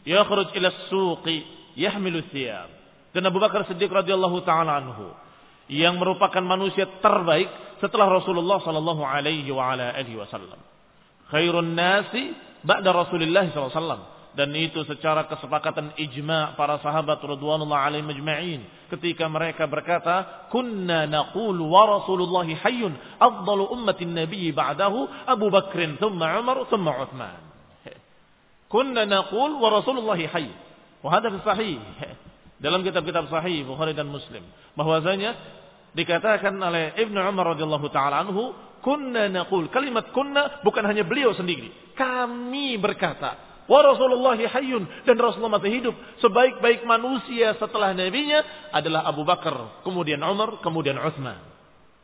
yakhruj 0.09 0.52
ila 0.57 0.69
as-suqi 0.69 1.45
yahmilu 1.76 2.25
thiyab. 2.33 2.73
Dan 3.12 3.28
Abu 3.28 3.37
Bakar 3.37 3.69
Siddiq 3.69 3.92
radhiyallahu 3.92 4.40
taala 4.49 4.80
anhu 4.80 5.12
yang 5.69 6.00
merupakan 6.00 6.40
manusia 6.40 6.88
terbaik 7.04 7.49
setelah 7.85 8.09
Rasulullah 8.09 8.61
sallallahu 8.64 9.04
alaihi 9.04 9.49
wa 9.52 9.73
ala 9.73 9.92
alihi 9.92 10.16
wasallam. 10.21 10.61
Khairun 11.28 11.76
nasi 11.76 12.33
ba'da 12.64 12.97
Rasulullah 12.97 13.49
sallallahu 13.49 13.73
alaihi 13.73 13.80
wasallam 13.80 14.02
dan 14.30 14.54
itu 14.54 14.87
secara 14.87 15.26
kesepakatan 15.26 15.90
ijma' 15.99 16.54
para 16.54 16.78
sahabat 16.78 17.18
radhiyallahu 17.18 17.75
alaihim 17.75 18.06
majma'in. 18.06 18.60
Ketika 18.87 19.26
mereka 19.26 19.66
berkata 19.66 20.46
kunna 20.54 21.10
naqulu 21.10 21.66
wa 21.66 21.99
rasulullah 21.99 22.46
hayyun 22.46 22.94
afdalu 23.18 23.75
ummatin 23.75 24.14
nabiy 24.14 24.54
ba'dahu 24.54 25.26
Abu 25.26 25.50
Bakr 25.50 25.99
thumma 25.99 26.38
Umar 26.38 26.62
thumma 26.70 26.90
Uthman. 27.02 27.42
Kunna 28.70 29.02
naqul 29.02 29.58
wa 29.58 29.68
rasulullah 29.82 30.14
hayy 30.14 30.54
wa 31.02 31.10
hadha 31.10 31.34
sahih. 31.42 31.82
Dalam 32.62 32.87
kitab-kitab 32.87 33.26
sahih 33.26 33.66
Bukhari 33.66 33.99
dan 33.99 34.06
Muslim. 34.06 34.46
Bahwasanya 34.78 35.34
dikatakan 35.90 36.54
oleh 36.54 36.94
Ibnu 37.02 37.18
Umar 37.18 37.58
radhiyallahu 37.58 37.90
taala 37.90 38.22
anhu 38.22 38.54
kunna 38.78 39.26
naqul. 39.26 39.66
Kalimat 39.75 40.14
kunna 40.14 40.62
bukan 40.62 40.87
hanya 40.87 41.02
beliau 41.02 41.34
sendiri. 41.34 41.99
Kami 41.99 42.78
berkata 42.78 43.50
Wa 43.70 43.86
Rasulullah 43.86 44.34
hayyun 44.34 45.06
dan 45.06 45.14
Rasulullah 45.14 45.62
masih 45.62 45.70
hidup. 45.70 45.94
Sebaik-baik 46.18 46.82
manusia 46.82 47.54
setelah 47.54 47.94
nabinya 47.94 48.42
adalah 48.74 49.06
Abu 49.06 49.22
Bakar, 49.22 49.86
kemudian 49.86 50.18
Umar, 50.26 50.58
kemudian 50.58 50.98
Utsman 50.98 51.38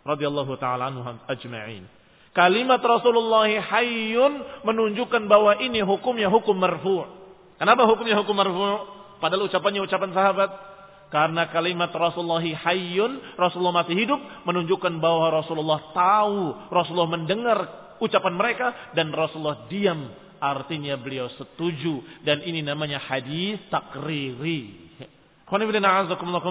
radhiyallahu 0.07 0.55
taala 0.63 0.95
anhum 0.95 1.19
ajma'in. 1.27 1.83
Kalimat 2.31 2.79
Rasulullah 2.79 3.51
hayyun 3.51 4.63
menunjukkan 4.63 5.27
bahwa 5.27 5.59
ini 5.59 5.83
hukumnya 5.83 6.31
hukum 6.31 6.55
marfu'. 6.55 7.03
Kenapa 7.59 7.83
hukumnya 7.91 8.15
hukum 8.23 8.39
marfu'? 8.39 8.87
Padahal 9.19 9.51
ucapannya 9.51 9.83
ucapan 9.83 10.15
sahabat. 10.15 10.51
Karena 11.07 11.47
kalimat 11.51 11.91
Rasulullah 11.95 12.43
hayyun, 12.43 13.39
Rasulullah 13.39 13.83
masih 13.83 13.95
hidup, 13.95 14.21
menunjukkan 14.43 14.99
bahwa 14.99 15.31
Rasulullah 15.39 15.81
tahu, 15.95 16.71
Rasulullah 16.71 17.11
mendengar 17.15 17.59
ucapan 18.03 18.35
mereka, 18.35 18.67
dan 18.93 19.15
Rasulullah 19.15 19.71
diam 19.71 20.26
Artinya 20.39 20.95
beliau 21.01 21.31
setuju 21.35 22.05
dan 22.23 22.43
ini 22.45 22.61
namanya 22.61 23.01
hadis 23.01 23.61
takriri. 23.73 24.89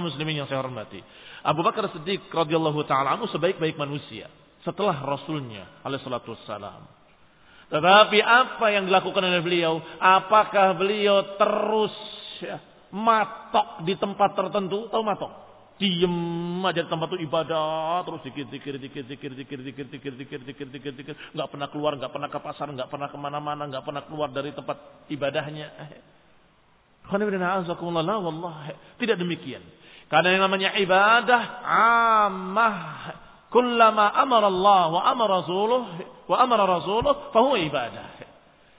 muslimin 0.01 0.39
yang 0.39 0.47
saya 0.47 0.63
hormati. 0.63 1.03
Abu 1.45 1.61
Bakar 1.61 1.91
Siddiq 1.93 2.31
radhiyallahu 2.31 2.81
taala 2.89 3.13
anhu 3.19 3.29
sebaik-baik 3.29 3.77
manusia 3.77 4.31
setelah 4.65 4.97
rasulnya 5.05 5.85
alaihi 5.85 6.01
salatu 6.01 6.33
wassalam. 6.33 6.89
Tetapi 7.69 8.19
apa 8.21 8.65
yang 8.73 8.89
dilakukan 8.89 9.21
oleh 9.25 9.41
beliau? 9.41 9.81
Apakah 10.01 10.73
beliau 10.77 11.37
terus 11.37 11.93
ya, 12.41 12.57
matok 12.93 13.85
di 13.85 13.93
tempat 13.97 14.33
tertentu? 14.37 14.89
Tahu 14.89 15.03
matok? 15.05 15.44
Diem 15.75 16.63
aja 16.63 16.87
di 16.87 16.87
tempat 16.87 17.11
itu 17.11 17.27
ibadah 17.27 17.99
terus 18.07 18.23
dikir 18.23 18.47
dikir 18.47 18.79
dikir 18.79 19.03
dikir 19.03 19.31
dikir 19.35 19.59
dikir 19.59 19.85
dikir 19.91 20.11
dikir 20.15 20.39
dikir 20.47 20.67
dikir 20.71 20.93
dikir 20.95 21.15
nggak 21.35 21.47
pernah 21.51 21.67
keluar 21.67 21.99
nggak 21.99 22.15
pernah 22.15 22.31
ke 22.31 22.39
pasar 22.39 22.71
nggak 22.71 22.87
pernah 22.87 23.11
ke 23.11 23.17
mana-mana 23.19 23.67
nggak 23.67 23.83
pernah 23.83 24.07
keluar 24.07 24.31
dari 24.31 24.55
tempat 24.55 24.79
ibadahnya 25.11 25.67
tidak 29.03 29.17
demikian 29.19 29.59
karena 30.07 30.27
yang 30.31 30.43
namanya 30.47 30.69
ibadah 30.79 31.41
amah 32.23 32.75
kullama 33.51 34.15
amara 34.15 34.47
Allah 34.47 34.83
wa 34.95 35.01
amara 35.11 35.43
rasuluh 35.43 35.81
wa 36.23 36.37
amara 36.39 36.63
rasuluh 36.71 37.35
fahuwa 37.35 37.59
ibadah 37.59 38.15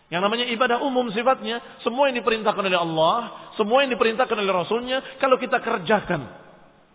yang 0.09 0.25
namanya 0.25 0.49
ibadah 0.49 0.81
umum 0.81 1.13
sifatnya 1.13 1.61
semua 1.85 2.09
yang 2.09 2.25
diperintahkan 2.25 2.63
oleh 2.65 2.81
Allah 2.81 3.53
semua 3.61 3.85
yang 3.85 3.93
diperintahkan 3.93 4.37
oleh 4.39 4.53
Rasulnya 4.55 4.99
kalau 5.19 5.35
kita 5.35 5.59
kerjakan 5.59 6.46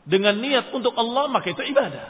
dengan 0.06 0.38
niat 0.38 0.74
untuk 0.74 0.94
Allah 0.98 1.30
maka 1.30 1.54
itu 1.54 1.62
ibadah. 1.62 2.06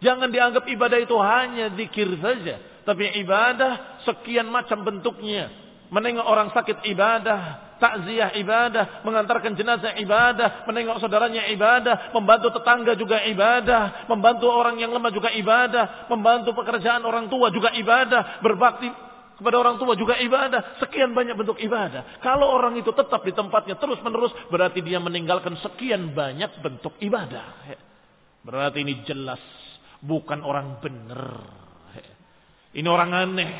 Jangan 0.00 0.32
dianggap 0.32 0.64
ibadah 0.64 0.98
itu 1.00 1.16
hanya 1.20 1.68
zikir 1.76 2.08
saja, 2.24 2.56
tapi 2.88 3.12
ibadah 3.20 4.00
sekian 4.08 4.48
macam 4.48 4.80
bentuknya. 4.80 5.52
Menengok 5.90 6.24
orang 6.24 6.48
sakit 6.54 6.86
ibadah, 6.86 7.70
takziah 7.82 8.32
ibadah, 8.38 9.02
mengantarkan 9.02 9.52
jenazah 9.58 9.98
ibadah, 9.98 10.64
menengok 10.64 11.02
saudaranya 11.02 11.50
ibadah, 11.50 12.14
membantu 12.14 12.54
tetangga 12.54 12.94
juga 12.94 13.20
ibadah, 13.26 14.06
membantu 14.06 14.48
orang 14.48 14.78
yang 14.78 14.94
lemah 14.94 15.12
juga 15.12 15.34
ibadah, 15.34 16.06
membantu 16.08 16.54
pekerjaan 16.54 17.02
orang 17.02 17.26
tua 17.26 17.50
juga 17.50 17.74
ibadah, 17.74 18.38
berbakti 18.40 18.88
kepada 19.40 19.56
orang 19.56 19.80
tua 19.80 19.96
juga 19.96 20.20
ibadah. 20.20 20.76
Sekian 20.84 21.16
banyak 21.16 21.32
bentuk 21.32 21.56
ibadah. 21.56 22.20
Kalau 22.20 22.52
orang 22.52 22.76
itu 22.76 22.92
tetap 22.92 23.24
di 23.24 23.32
tempatnya 23.32 23.80
terus 23.80 23.96
menerus. 24.04 24.36
Berarti 24.52 24.84
dia 24.84 25.00
meninggalkan 25.00 25.56
sekian 25.64 26.12
banyak 26.12 26.60
bentuk 26.60 26.92
ibadah. 27.00 27.72
Berarti 28.44 28.84
ini 28.84 29.00
jelas. 29.08 29.40
Bukan 30.04 30.44
orang 30.44 30.84
benar. 30.84 31.40
Ini 32.76 32.84
orang 32.84 33.10
aneh. 33.16 33.50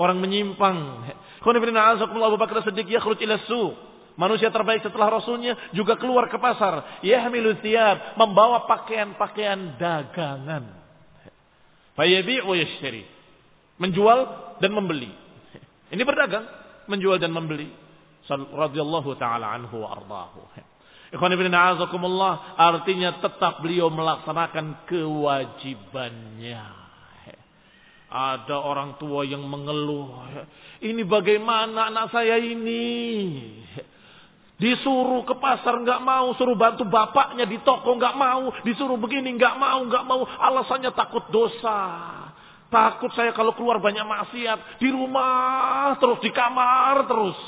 Orang 0.00 0.24
menyimpang. 0.24 1.04
Abu 1.44 2.36
Bakar 2.40 2.64
Siddiq 2.64 2.88
yakhruj 2.88 3.20
ila. 3.20 3.36
Manusia 4.16 4.48
terbaik 4.48 4.80
setelah 4.80 5.20
Rasulnya 5.20 5.56
juga 5.76 6.00
keluar 6.00 6.32
ke 6.32 6.40
pasar. 6.40 7.04
Yahmilu 7.04 7.60
thiyab. 7.60 8.16
Membawa 8.16 8.64
pakaian-pakaian 8.64 9.76
dagangan. 9.76 10.64
Fayabi' 11.92 12.40
wa 12.40 12.56
yashtari 12.56 13.19
menjual 13.80 14.18
dan 14.60 14.70
membeli. 14.76 15.10
Ini 15.90 16.02
berdagang, 16.04 16.44
menjual 16.86 17.16
dan 17.16 17.32
membeli. 17.32 17.72
Radhiyallahu 18.30 19.16
taala 19.18 19.56
anhu 19.56 19.82
wa 19.82 19.96
ardahu. 19.96 20.44
Ikhwan 21.10 21.34
ibn 21.34 21.50
a'azakumullah 21.50 22.54
artinya 22.54 23.18
tetap 23.18 23.58
beliau 23.58 23.90
melaksanakan 23.90 24.86
kewajibannya. 24.86 26.62
Ada 28.10 28.58
orang 28.58 28.98
tua 28.98 29.26
yang 29.26 29.42
mengeluh. 29.42 30.22
Ini 30.82 31.02
bagaimana 31.06 31.90
anak 31.90 32.14
saya 32.14 32.38
ini? 32.38 32.86
Disuruh 34.60 35.24
ke 35.24 35.34
pasar 35.40 35.72
nggak 35.72 36.04
mau, 36.04 36.36
suruh 36.36 36.52
bantu 36.52 36.84
bapaknya 36.84 37.48
di 37.48 37.58
toko 37.64 37.96
nggak 37.96 38.12
mau, 38.12 38.52
disuruh 38.60 39.00
begini 39.00 39.34
nggak 39.40 39.56
mau, 39.56 39.80
nggak 39.88 40.04
mau, 40.04 40.20
alasannya 40.26 40.92
takut 40.92 41.24
dosa. 41.32 41.80
Takut 42.70 43.10
saya 43.18 43.34
kalau 43.34 43.50
keluar 43.58 43.82
banyak 43.82 44.06
maksiat. 44.06 44.78
Di 44.78 44.88
rumah 44.94 45.98
terus, 45.98 46.22
di 46.22 46.30
kamar 46.30 47.02
terus. 47.10 47.38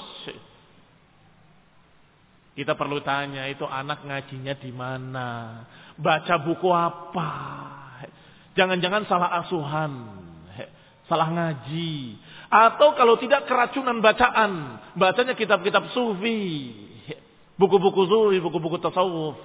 Kita 2.52 2.76
perlu 2.76 3.00
tanya 3.00 3.48
itu 3.48 3.64
anak 3.64 4.04
ngajinya 4.04 4.54
di 4.61 4.74
mana? 4.74 5.28
Baca 5.96 6.37
buku 6.42 6.68
apa? 6.68 7.30
Jangan-jangan 8.58 9.08
salah 9.08 9.30
asuhan. 9.40 9.92
Salah 11.08 11.28
ngaji. 11.32 12.18
Atau 12.52 12.92
kalau 12.98 13.16
tidak 13.16 13.48
keracunan 13.48 14.02
bacaan. 14.04 14.82
Bacanya 14.98 15.38
kitab-kitab 15.38 15.94
sufi. 15.96 16.74
Buku-buku 17.56 18.02
sufi, 18.11 18.37
buku-buku 18.42 18.76
tasawuf. 18.82 19.38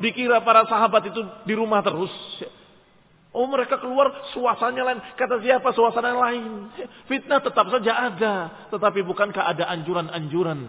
Dikira 0.00 0.40
para 0.42 0.64
sahabat 0.64 1.12
itu 1.12 1.20
di 1.44 1.54
rumah 1.54 1.84
terus. 1.84 2.10
Oh 3.32 3.48
mereka 3.48 3.80
keluar 3.80 4.12
suasananya 4.36 4.84
lain. 4.92 5.00
Kata 5.16 5.40
siapa 5.40 5.72
suasana 5.72 6.12
lain. 6.12 6.68
Fitnah 7.08 7.40
tetap 7.40 7.64
saja 7.72 8.12
ada. 8.12 8.34
Tetapi 8.68 9.00
bukankah 9.08 9.56
ada 9.56 9.72
anjuran-anjuran. 9.72 10.60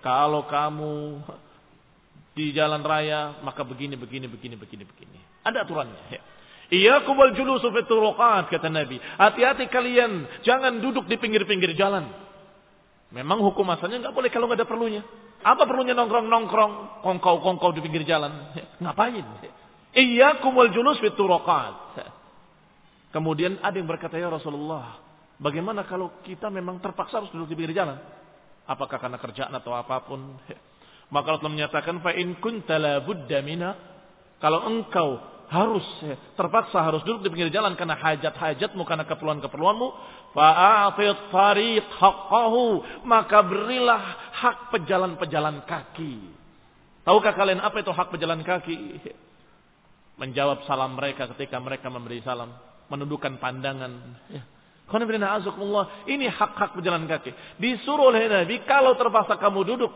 Kalau 0.00 0.48
kamu 0.48 1.20
di 2.32 2.56
jalan 2.56 2.80
raya. 2.80 3.36
Maka 3.44 3.68
begini, 3.68 4.00
begini, 4.00 4.32
begini, 4.32 4.56
begini, 4.56 4.84
begini. 4.88 5.18
Ada 5.44 5.68
aturannya. 5.68 6.00
Iya 6.72 7.04
kubal 7.04 7.36
julusu 7.36 7.68
fituruqat 7.68 8.48
kata 8.48 8.72
Nabi. 8.72 8.96
Hati-hati 8.96 9.68
kalian. 9.68 10.40
Jangan 10.40 10.80
duduk 10.80 11.04
di 11.04 11.20
pinggir-pinggir 11.20 11.76
jalan. 11.76 12.08
Memang 13.12 13.44
hukum 13.44 13.66
asalnya 13.74 14.08
nggak 14.08 14.14
boleh 14.16 14.30
kalau 14.32 14.48
nggak 14.48 14.64
ada 14.64 14.68
perlunya. 14.70 15.02
Apa 15.40 15.64
perlunya 15.64 15.96
nongkrong-nongkrong, 15.96 17.02
kongkau-kongkau 17.02 17.72
di 17.72 17.80
pinggir 17.80 18.04
jalan? 18.06 18.30
Ngapain? 18.82 19.24
Iyyakum 19.94 20.54
wal 20.54 20.70
julus 20.70 20.98
fit 21.02 21.14
turaqat. 21.18 21.98
Kemudian 23.10 23.58
ada 23.58 23.74
yang 23.74 23.90
berkata 23.90 24.14
ya 24.14 24.30
Rasulullah, 24.30 25.10
Bagaimana 25.40 25.88
kalau 25.88 26.20
kita 26.20 26.52
memang 26.52 26.84
terpaksa 26.84 27.16
harus 27.16 27.32
duduk 27.32 27.48
di 27.48 27.56
pinggir 27.56 27.80
jalan? 27.80 27.96
Apakah 28.68 29.00
karena 29.00 29.16
kerjaan 29.16 29.56
atau 29.56 29.72
apa 29.72 30.04
pun? 30.04 30.36
Maka 31.14 31.40
Allah 31.40 31.48
menyatakan 31.48 32.04
fa 32.04 32.12
in 32.12 32.36
kunta 32.38 32.76
budda 33.02 33.40
kalau 34.38 34.68
engkau 34.68 35.18
harus 35.50 35.82
terpaksa 36.38 36.78
harus 36.78 37.02
duduk 37.02 37.26
di 37.26 37.28
pinggir 37.34 37.50
jalan 37.50 37.74
karena 37.74 37.98
hajat-hajatmu 37.98 38.86
karena 38.86 39.02
keperluan-keperluanmu 39.02 39.88
fa'atit 40.30 41.34
tariq 41.34 41.90
haqqahu 41.98 42.86
maka 43.02 43.42
berilah 43.42 44.30
hak 44.30 44.70
pejalan-pejalan 44.70 45.66
kaki 45.66 46.22
tahukah 47.02 47.34
kalian 47.34 47.58
apa 47.58 47.82
itu 47.82 47.90
hak 47.90 48.14
pejalan 48.14 48.46
kaki 48.46 49.02
menjawab 50.20 50.68
salam 50.68 50.94
mereka 50.94 51.32
ketika 51.34 51.56
mereka 51.56 51.88
memberi 51.88 52.20
salam 52.20 52.52
menundukkan 52.92 53.40
pandangan 53.40 54.20
ini 56.10 56.26
hak-hak 56.26 56.74
pejalan 56.74 57.06
kaki. 57.06 57.30
Disuruh 57.62 58.10
oleh 58.10 58.26
Nabi, 58.26 58.58
kalau 58.66 58.98
terpaksa 58.98 59.38
kamu 59.38 59.62
duduk 59.62 59.92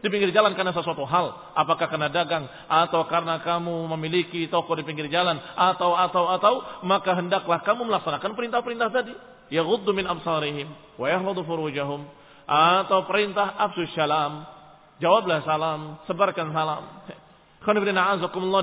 di 0.00 0.08
pinggir 0.08 0.32
jalan 0.32 0.56
karena 0.56 0.72
sesuatu 0.72 1.04
hal. 1.04 1.52
Apakah 1.52 1.84
karena 1.84 2.08
dagang, 2.08 2.48
atau 2.64 3.04
karena 3.12 3.44
kamu 3.44 3.92
memiliki 3.92 4.48
toko 4.48 4.72
di 4.72 4.88
pinggir 4.88 5.12
jalan, 5.12 5.36
atau, 5.52 5.92
atau, 5.92 6.32
atau. 6.32 6.54
Maka 6.80 7.12
hendaklah 7.20 7.60
kamu 7.60 7.92
melaksanakan 7.92 8.32
perintah-perintah 8.32 8.88
tadi. 8.88 9.12
Ya 9.52 9.60
min 9.68 10.08
absarihim, 10.08 10.72
wa 10.96 11.06
yahladu 11.12 11.44
furujahum. 11.44 12.08
Atau 12.48 13.04
perintah 13.04 13.52
absus 13.52 13.92
salam. 13.92 14.48
Jawablah 14.96 15.44
salam, 15.44 16.00
sebarkan 16.08 16.56
salam. 16.56 16.82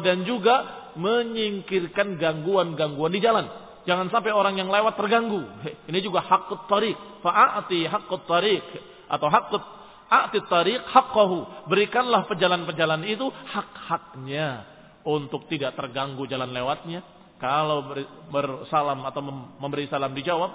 Dan 0.02 0.26
juga 0.26 0.85
menyingkirkan 0.96 2.18
gangguan-gangguan 2.18 3.12
di 3.12 3.22
jalan 3.22 3.46
Jangan 3.86 4.10
sampai 4.10 4.34
orang 4.34 4.58
yang 4.58 4.74
lewat 4.74 4.98
terganggu. 4.98 5.46
Ini 5.90 6.00
juga 6.02 6.26
hakut 6.26 6.66
tarik. 6.66 6.98
Fa'ati 7.22 7.86
hakut 7.86 8.26
tarik. 8.26 8.66
Atau 9.06 9.30
hakut 9.30 9.62
a'ti 10.10 10.42
tarik 10.50 10.82
haqqahu. 10.90 11.70
Berikanlah 11.70 12.26
pejalan-pejalan 12.26 13.06
itu 13.06 13.30
hak-haknya. 13.30 14.66
Untuk 15.06 15.46
tidak 15.46 15.78
terganggu 15.78 16.26
jalan 16.26 16.50
lewatnya. 16.50 17.06
Kalau 17.38 17.94
bersalam 18.34 19.06
atau 19.06 19.22
memberi 19.62 19.86
salam 19.86 20.18
dijawab. 20.18 20.50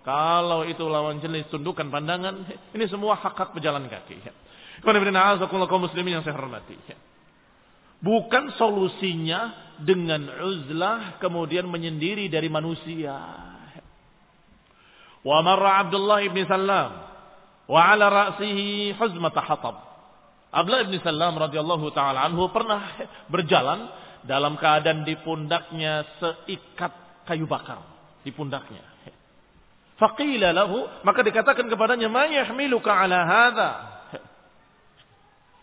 Kalau 0.00 0.64
itu 0.64 0.80
lawan 0.88 1.20
jenis 1.20 1.52
tundukkan 1.52 1.92
pandangan. 1.92 2.48
Ini 2.72 2.88
semua 2.88 3.20
hak-hak 3.20 3.52
pejalan 3.52 3.92
kaki. 3.92 4.24
Kalau 4.80 5.76
muslimin 5.76 6.16
yang 6.16 6.24
saya 6.24 6.32
hormati. 6.32 6.80
Bukan 8.00 8.56
solusinya 8.56 9.68
dengan 9.84 10.28
uzlah 10.40 11.20
kemudian 11.20 11.66
menyendiri 11.68 12.28
dari 12.28 12.48
manusia. 12.52 13.16
Wa 15.20 15.44
marra 15.44 15.84
Abdullah 15.84 16.24
ibn 16.24 16.40
Salam 16.48 16.90
wa 17.68 17.80
ala 17.80 18.06
ra'sihi 18.08 18.96
huzmat 18.96 19.36
hatab. 19.36 19.76
Abdullah 20.50 20.82
ibn 20.88 20.96
Salam 21.04 21.36
radhiyallahu 21.36 21.92
taala 21.92 22.24
anhu 22.24 22.48
pernah 22.50 22.96
berjalan 23.32 23.88
dalam 24.24 24.56
keadaan 24.60 25.04
di 25.04 25.16
pundaknya 25.20 26.04
seikat 26.20 26.92
kayu 27.28 27.44
bakar 27.44 27.84
di 28.24 28.32
pundaknya. 28.32 28.84
Faqila 30.00 30.56
lahu 30.56 30.88
maka 31.04 31.20
dikatakan 31.20 31.68
kepadanya 31.68 32.08
ma 32.08 32.24
yahmiluka 32.24 32.88
ala 32.88 33.18
hadha 33.28 33.70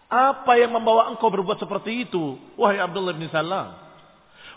apa 0.07 0.55
yang 0.55 0.71
membawa 0.71 1.11
engkau 1.11 1.27
berbuat 1.27 1.59
seperti 1.59 2.07
itu? 2.07 2.39
Wahai 2.55 2.79
Abdullah 2.79 3.11
bin 3.11 3.27
Salam. 3.27 3.86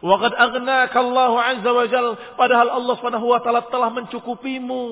Waqad 0.00 0.32
aghnaka 0.32 0.96
Allah 0.96 1.32
azza 1.56 1.70
wa 1.70 1.84
jal. 1.84 2.06
Padahal 2.40 2.68
Allah 2.72 2.94
subhanahu 2.96 3.26
wa 3.28 3.40
ta'ala 3.44 3.68
telah 3.68 3.92
mencukupimu. 3.92 4.84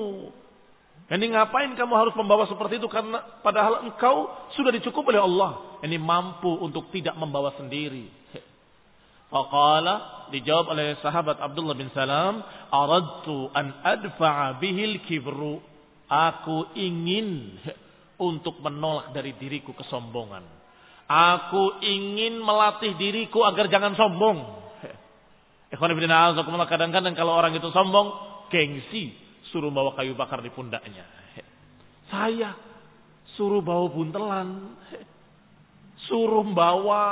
Ini 1.09 1.25
ngapain 1.33 1.73
kamu 1.73 1.93
harus 1.97 2.13
membawa 2.13 2.45
seperti 2.45 2.77
itu? 2.77 2.85
Karena 2.85 3.41
padahal 3.41 3.89
engkau 3.89 4.29
sudah 4.53 4.69
dicukupi 4.69 5.09
oleh 5.17 5.25
Allah. 5.25 5.81
Ini 5.81 5.97
mampu 5.97 6.61
untuk 6.61 6.93
tidak 6.93 7.17
membawa 7.17 7.57
sendiri. 7.57 8.05
Faqala 9.33 10.29
dijawab 10.29 10.77
oleh 10.77 10.97
sahabat 11.01 11.41
Abdullah 11.41 11.73
bin 11.73 11.89
Salam, 11.97 12.45
"Aradtu 12.69 13.49
an 13.57 13.73
adfa'a 13.81 14.61
bihil 14.61 15.01
kibru." 15.09 15.61
Aku 16.09 16.73
ingin 16.73 17.57
untuk 18.17 18.57
menolak 18.61 19.13
dari 19.13 19.37
diriku 19.37 19.73
kesombongan. 19.77 20.41
Aku 21.09 21.81
ingin 21.81 22.37
melatih 22.41 22.93
diriku 22.97 23.41
agar 23.45 23.65
jangan 23.65 23.97
sombong. 23.97 24.58
Kadang-kadang 25.69 27.13
kalau 27.13 27.33
orang 27.37 27.53
itu 27.53 27.69
sombong, 27.69 28.09
gengsi, 28.49 29.13
suruh 29.53 29.69
bawa 29.69 29.93
kayu 29.93 30.17
bakar 30.17 30.41
di 30.41 30.49
pundaknya. 30.49 31.05
Saya 32.09 32.57
suruh 33.37 33.61
bawa 33.61 33.85
buntelan, 33.93 34.73
suruh 36.09 36.45
bawa 36.49 37.03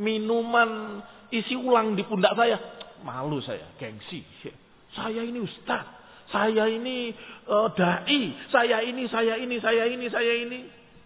minuman 0.00 1.04
isi 1.28 1.52
ulang 1.52 1.92
di 1.92 2.04
pundak 2.08 2.32
saya. 2.32 2.56
Malu 3.04 3.44
saya, 3.44 3.76
gengsi. 3.76 4.24
Saya 4.96 5.24
ini 5.24 5.40
ustaz, 5.44 5.84
saya 6.32 6.68
ini 6.68 7.12
uh, 7.48 7.68
dai, 7.76 8.36
saya 8.48 8.80
ini, 8.84 9.04
saya 9.08 9.36
ini, 9.36 9.56
saya 9.60 9.84
ini, 9.88 10.06
saya 10.08 10.32
ini. 10.36 10.60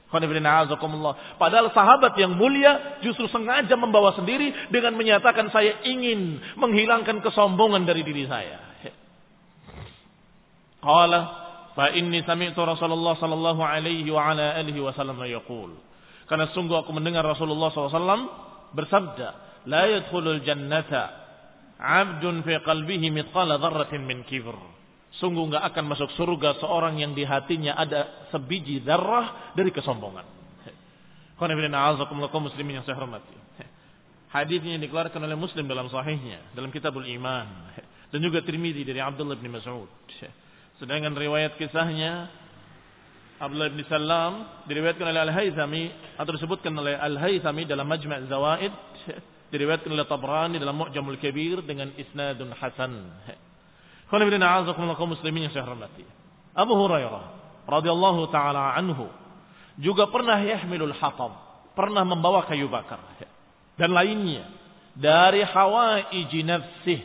Padahal 0.06 1.66
sahabat 1.74 2.14
yang 2.14 2.38
mulia 2.38 3.02
justru 3.02 3.26
sengaja 3.26 3.74
membawa 3.74 4.14
sendiri 4.14 4.70
dengan 4.70 4.94
menyatakan 4.94 5.50
saya 5.50 5.82
ingin 5.82 6.38
menghilangkan 6.54 7.18
kesombongan 7.26 7.82
dari 7.82 8.06
diri 8.06 8.22
saya. 8.30 8.62
Qala 10.78 11.20
fa 11.74 11.90
inni 11.90 12.22
sami'tu 12.22 12.62
Rasulullah 12.62 13.18
sallallahu 13.18 13.58
alaihi 13.58 14.06
wa 14.14 14.30
ala 14.30 14.54
alihi 14.54 14.78
wasallam 14.78 15.18
yaqul. 15.26 15.74
Karena 16.30 16.50
sungguh 16.54 16.86
aku 16.86 16.90
mendengar 16.90 17.22
Rasulullah 17.22 17.70
SAW 17.70 18.02
bersabda, 18.74 19.28
"La 19.70 19.86
yadkhulul 19.86 20.42
jannata 20.42 21.10
'abdun 21.78 22.42
fi 22.42 22.58
qalbihi 22.62 23.14
mithqala 23.14 23.58
dzarratin 23.62 24.02
min 24.02 24.26
kibr." 24.26 24.75
Sungguh 25.16 25.48
nggak 25.48 25.64
akan 25.72 25.84
masuk 25.88 26.12
surga 26.12 26.60
seorang 26.60 27.00
yang 27.00 27.16
di 27.16 27.24
hatinya 27.24 27.72
ada 27.72 28.28
sebiji 28.28 28.84
darah 28.84 29.52
dari 29.56 29.72
kesombongan. 29.72 30.24
muslimin 31.40 32.80
yang 32.80 32.84
saya 32.84 32.96
hormati. 33.00 33.36
Hadisnya 34.26 34.76
dikeluarkan 34.76 35.22
oleh 35.22 35.38
Muslim 35.38 35.64
dalam 35.64 35.88
sahihnya, 35.88 36.52
dalam 36.52 36.68
Kitabul 36.68 37.08
Iman 37.08 37.72
dan 38.12 38.18
juga 38.20 38.44
Tirmidzi 38.44 38.84
dari 38.84 39.00
Abdullah 39.00 39.38
bin 39.38 39.48
Mas'ud. 39.48 39.88
Sedangkan 40.76 41.16
riwayat 41.16 41.56
kisahnya 41.56 42.28
Abdullah 43.40 43.72
bin 43.72 43.80
Salam 43.88 44.64
diriwayatkan 44.68 45.06
oleh 45.08 45.20
Al-Haythami 45.24 45.84
atau 46.20 46.32
disebutkan 46.36 46.72
oleh 46.76 46.96
Al-Haythami 46.96 47.64
dalam 47.64 47.84
Majma' 47.88 48.28
Zawaid 48.28 48.72
diriwayatkan 49.52 49.92
oleh 49.92 50.04
Tabrani 50.08 50.56
dalam 50.56 50.76
Mu'jamul 50.76 51.20
Kabir 51.20 51.60
dengan 51.64 51.92
isnadun 51.96 52.52
hasan. 52.56 52.92
Muslimin 55.06 55.48
yang 55.48 55.52
saya 55.52 55.66
hormati. 55.66 56.06
Abu 56.56 56.72
Hurairah 56.72 57.24
radhiyallahu 57.66 58.30
taala 58.30 58.72
anhu 58.78 59.10
juga 59.76 60.08
pernah 60.08 60.38
yahmilul 60.40 60.94
hatab, 60.96 61.34
pernah 61.74 62.06
membawa 62.06 62.46
kayu 62.46 62.70
bakar 62.70 63.02
dan 63.76 63.90
lainnya 63.92 64.48
dari 64.96 65.44
hawaiji 65.44 66.40
nafsih 66.46 67.00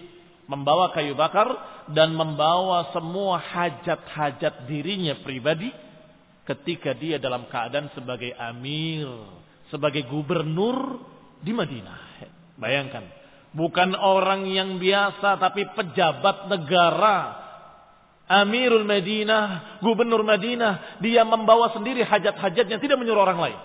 membawa 0.47 0.91
kayu 0.95 1.15
bakar 1.15 1.47
dan 1.91 2.11
membawa 2.15 2.91
semua 2.95 3.39
hajat-hajat 3.39 4.67
dirinya 4.67 5.19
pribadi 5.23 5.71
ketika 6.43 6.91
dia 6.95 7.15
dalam 7.15 7.47
keadaan 7.47 7.91
sebagai 7.95 8.35
amir, 8.35 9.07
sebagai 9.71 10.03
gubernur 10.07 10.99
di 11.39 11.55
Madinah. 11.55 11.99
Bayangkan, 12.59 13.07
Bukan 13.51 13.99
orang 13.99 14.47
yang 14.47 14.79
biasa 14.79 15.35
tapi 15.35 15.67
pejabat 15.75 16.47
negara. 16.47 17.39
Amirul 18.31 18.87
Madinah, 18.87 19.79
gubernur 19.83 20.23
Madinah, 20.23 21.03
dia 21.03 21.27
membawa 21.27 21.67
sendiri 21.75 21.99
hajat-hajatnya, 22.07 22.79
tidak 22.79 22.95
menyuruh 22.95 23.27
orang 23.27 23.43
lain. 23.43 23.59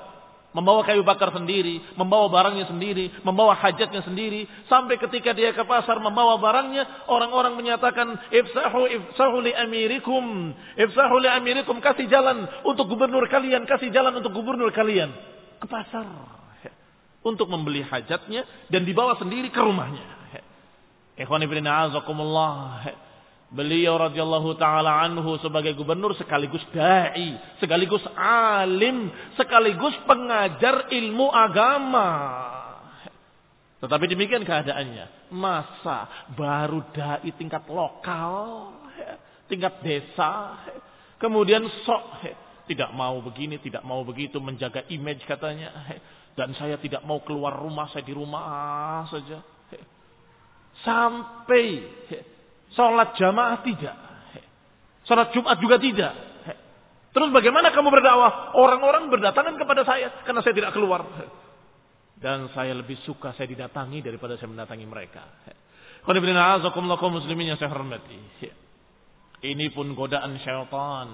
Membawa 0.59 0.83
kayu 0.83 1.07
bakar 1.07 1.31
sendiri, 1.31 1.79
membawa 1.94 2.27
barangnya 2.27 2.66
sendiri, 2.66 3.14
membawa 3.22 3.55
hajatnya 3.55 4.03
sendiri. 4.03 4.42
Sampai 4.66 4.99
ketika 4.99 5.31
dia 5.31 5.55
ke 5.55 5.62
pasar 5.62 6.03
membawa 6.03 6.35
barangnya, 6.42 7.07
orang-orang 7.07 7.55
menyatakan, 7.55 8.18
Ifsahu, 8.35 8.90
ifsahu 8.90 9.38
li 9.38 9.55
amirikum. 9.55 10.51
Ifsahu 10.75 11.16
li 11.22 11.31
amirikum, 11.31 11.79
kasih 11.79 12.11
jalan 12.11 12.51
untuk 12.66 12.90
gubernur 12.90 13.22
kalian, 13.31 13.70
kasih 13.70 13.94
jalan 13.94 14.18
untuk 14.18 14.35
gubernur 14.35 14.75
kalian. 14.75 15.14
Ke 15.62 15.70
pasar 15.70 16.36
untuk 17.27 17.51
membeli 17.51 17.83
hajatnya 17.83 18.47
dan 18.71 18.87
dibawa 18.87 19.19
sendiri 19.19 19.51
ke 19.51 19.59
rumahnya. 19.59 20.07
Ikhwan 21.19 21.43
ibn 21.43 21.67
a'azakumullah. 21.67 22.87
Beliau 23.47 23.99
radhiyallahu 23.99 24.59
taala 24.59 25.03
anhu 25.07 25.39
sebagai 25.39 25.75
gubernur 25.79 26.15
sekaligus 26.19 26.62
dai, 26.75 27.39
sekaligus 27.62 28.03
alim, 28.19 29.11
sekaligus 29.35 29.95
pengajar 30.07 30.91
ilmu 30.91 31.31
agama. 31.31 32.11
Tetapi 33.83 34.05
demikian 34.11 34.43
keadaannya. 34.43 35.31
Masa 35.31 36.31
baru 36.35 36.87
dai 36.91 37.31
tingkat 37.39 37.67
lokal 37.71 38.75
tingkat 39.47 39.79
desa, 39.83 40.59
kemudian 41.23 41.62
sok 41.87 42.05
tidak 42.67 42.91
mau 42.93 43.19
begini, 43.23 43.62
tidak 43.62 43.83
mau 43.87 44.03
begitu, 44.03 44.43
menjaga 44.43 44.83
image 44.91 45.23
katanya. 45.25 45.71
Dan 46.37 46.53
saya 46.53 46.77
tidak 46.77 47.01
mau 47.09 47.25
keluar 47.25 47.57
rumah, 47.57 47.88
saya 47.88 48.05
di 48.05 48.12
rumah 48.12 49.09
saja. 49.09 49.40
Sampai 50.85 51.81
sholat 52.77 53.16
jamaah 53.16 53.64
tidak. 53.64 53.96
Sholat 55.09 55.33
Jumat 55.33 55.57
juga 55.57 55.81
tidak. 55.81 56.12
Terus 57.16 57.33
bagaimana 57.33 57.72
kamu 57.72 57.88
berdakwah? 57.88 58.53
Orang-orang 58.61 59.09
berdatangan 59.09 59.57
kepada 59.57 59.88
saya 59.88 60.12
karena 60.29 60.44
saya 60.44 60.53
tidak 60.53 60.77
keluar. 60.77 61.09
Dan 62.20 62.53
saya 62.53 62.77
lebih 62.77 63.01
suka 63.09 63.33
saya 63.33 63.49
didatangi 63.49 64.05
daripada 64.05 64.37
saya 64.37 64.53
mendatangi 64.53 64.85
mereka. 64.85 65.25
muslimin 67.09 67.49
yang 67.49 67.57
saya 67.57 67.72
hormati. 67.72 68.20
Ini 69.40 69.72
pun 69.72 69.96
godaan 69.96 70.37
syaitan. 70.44 71.09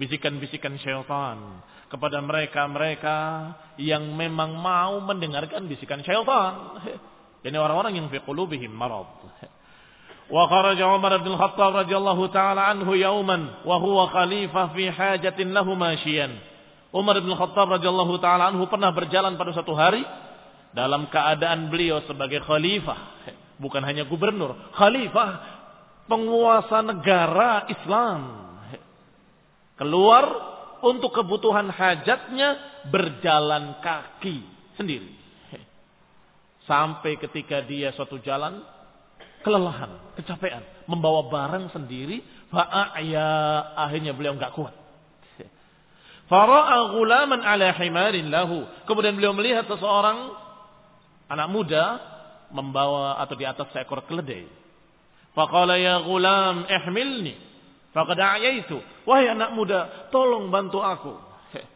Bisikan-bisikan 0.00 0.80
syaitan 0.80 1.60
kepada 1.88 2.18
mereka-mereka 2.24 3.16
yang 3.80 4.14
memang 4.14 4.56
mau 4.56 4.98
mendengarkan 5.04 5.68
bisikan 5.68 6.00
syaitan. 6.02 6.80
Ini 7.44 7.56
orang-orang 7.60 8.00
yang 8.00 8.06
fi 8.08 8.24
qulubihim 8.24 8.72
marad. 8.72 9.08
Wa 10.24 10.48
kharaja 10.48 10.88
Umar 10.88 11.20
bin 11.20 11.36
Khattab 11.36 11.84
radhiyallahu 11.84 12.32
taala 12.32 12.72
anhu 12.72 12.96
yauman 12.96 13.60
wa 13.68 13.76
huwa 13.76 14.08
khalifah 14.08 14.72
fi 14.72 14.88
hajatin 14.88 15.52
lahu 15.52 15.76
masyian. 15.76 16.32
Umar 16.96 17.20
bin 17.20 17.36
Khattab 17.36 17.76
radhiyallahu 17.76 18.16
taala 18.24 18.48
anhu 18.48 18.64
pernah 18.72 18.88
berjalan 18.96 19.36
pada 19.36 19.52
satu 19.52 19.76
hari 19.76 20.00
dalam 20.72 21.06
keadaan 21.12 21.68
beliau 21.68 22.00
sebagai 22.08 22.40
khalifah, 22.40 22.98
bukan 23.60 23.84
hanya 23.84 24.08
gubernur, 24.08 24.56
khalifah, 24.72 25.28
penguasa 26.08 26.80
negara 26.80 27.68
Islam. 27.68 28.20
Keluar 29.74 30.53
untuk 30.84 31.16
kebutuhan 31.16 31.72
hajatnya 31.72 32.60
berjalan 32.92 33.80
kaki 33.80 34.44
sendiri. 34.76 35.08
Sampai 36.68 37.16
ketika 37.20 37.60
dia 37.64 37.92
suatu 37.92 38.20
jalan 38.20 38.60
kelelahan, 39.44 40.16
kecapean, 40.16 40.64
membawa 40.88 41.28
barang 41.28 41.72
sendiri, 41.76 42.24
fa'aya 42.48 43.28
akhirnya 43.76 44.16
beliau 44.16 44.36
nggak 44.36 44.52
kuat. 44.56 44.72
Fara'a 46.24 46.96
ghulaman 46.96 47.44
ala 47.44 47.68
himarin 47.76 48.32
lahu. 48.32 48.64
Kemudian 48.88 49.12
beliau 49.12 49.36
melihat 49.36 49.68
seseorang 49.68 50.32
anak 51.28 51.48
muda 51.52 51.84
membawa 52.48 53.20
atau 53.20 53.36
di 53.36 53.44
atas 53.44 53.68
seekor 53.76 54.08
keledai. 54.08 54.48
Faqala 55.36 55.76
ya 55.76 56.00
ghulam 56.00 56.64
ihmilni. 56.64 57.34
Faqad 57.94 58.18
a'yaitu. 58.18 58.82
Wahai 59.06 59.30
anak 59.30 59.54
muda, 59.54 60.10
tolong 60.10 60.50
bantu 60.50 60.82
aku. 60.82 61.14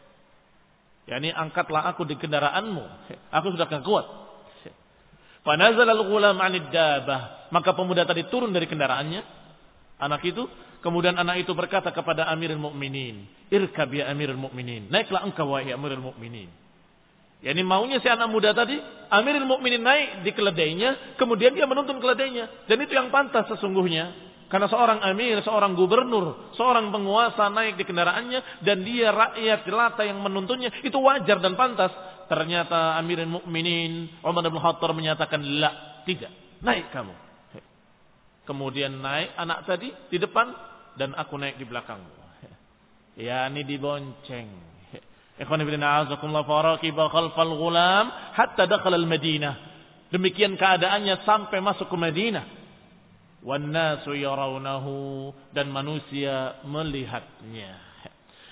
Ya 1.09 1.17
ini 1.17 1.33
angkatlah 1.33 1.89
aku 1.89 2.05
di 2.05 2.19
kendaraanmu. 2.19 2.85
Aku 3.41 3.49
sudah 3.49 3.65
gak 3.65 3.81
kuat. 3.81 4.05
Fanazal 5.47 5.89
al-ghulam 5.89 6.37
'anid. 6.37 6.69
Maka 7.49 7.73
pemuda 7.73 8.05
tadi 8.05 8.29
turun 8.29 8.53
dari 8.53 8.69
kendaraannya. 8.69 9.41
Anak 9.97 10.21
itu, 10.21 10.45
kemudian 10.85 11.17
anak 11.17 11.41
itu 11.41 11.51
berkata 11.57 11.89
kepada 11.89 12.29
Amirul 12.29 12.61
Mukminin, 12.61 13.25
"Irkab 13.49 13.89
ya 13.89 14.05
Amirul 14.13 14.37
Mukminin." 14.37 14.85
Naiklah 14.93 15.25
engkau 15.25 15.49
wahai 15.57 15.73
Amirul 15.73 16.13
Mukminin. 16.13 16.47
Ya 17.41 17.57
ini 17.57 17.65
maunya 17.65 17.97
si 18.03 18.07
anak 18.11 18.29
muda 18.29 18.53
tadi, 18.53 18.77
Amirul 19.09 19.49
Mukminin 19.49 19.81
naik 19.81 20.27
di 20.27 20.31
keledainya, 20.35 21.17
kemudian 21.17 21.57
dia 21.57 21.65
menuntun 21.65 21.97
keledainya. 21.97 22.69
Dan 22.69 22.85
itu 22.85 22.93
yang 22.93 23.09
pantas 23.09 23.49
sesungguhnya. 23.49 24.28
Karena 24.49 24.65
seorang 24.65 25.05
amir, 25.05 25.45
seorang 25.45 25.77
gubernur, 25.77 26.51
seorang 26.57 26.89
penguasa 26.89 27.53
naik 27.53 27.77
di 27.77 27.85
kendaraannya 27.85 28.65
dan 28.65 28.81
dia 28.81 29.13
rakyat 29.13 29.61
jelata 29.61 30.01
yang 30.01 30.17
menuntunnya 30.25 30.73
itu 30.81 30.97
wajar 30.97 31.37
dan 31.37 31.53
pantas. 31.53 31.93
Ternyata 32.25 32.97
Amirin 32.97 33.29
Mukminin 33.29 34.21
Umar 34.25 34.45
bin 34.49 34.57
Khattab 34.57 34.97
menyatakan 34.97 35.41
la, 35.61 36.01
tidak. 36.01 36.33
Naik 36.65 36.89
kamu. 36.89 37.13
Kemudian 38.49 38.97
naik 38.97 39.37
anak 39.37 39.69
tadi 39.69 39.93
di 40.09 40.17
depan 40.17 40.49
dan 40.97 41.13
aku 41.13 41.37
naik 41.37 41.61
di 41.61 41.69
belakangmu. 41.69 42.17
Ya 43.19 43.45
ini 43.51 43.61
dibonceng. 43.61 44.49
Ikhwan 45.39 45.63
ibn 45.63 45.79
a'azakumullah 45.79 46.43
faraqiba 46.43 47.07
khalfal 47.13 47.53
ghulam 47.53 48.09
hatta 48.33 48.65
dakhala 48.65 48.97
al-Madinah. 48.97 49.55
Demikian 50.09 50.57
keadaannya 50.57 51.21
sampai 51.23 51.61
masuk 51.61 51.85
ke 51.85 51.95
Madinah. 51.95 52.58
Wannasu 53.39 54.11
yarawnahu 54.19 55.31
dan 55.55 55.71
manusia 55.71 56.59
melihatnya. 56.67 57.79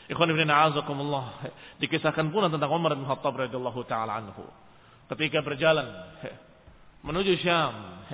Ikhwan 0.08 0.32
ibn 0.32 0.48
a'azakumullah. 0.48 1.44
Dikisahkan 1.84 2.32
pula 2.32 2.48
tentang 2.48 2.72
Umar 2.72 2.96
bin 2.96 3.04
Khattab 3.04 3.36
radhiyallahu 3.36 3.84
taala 3.84 4.24
anhu. 4.24 4.48
Ketika 5.12 5.44
berjalan 5.44 5.88
menuju 7.04 7.36
Syam, 7.44 8.08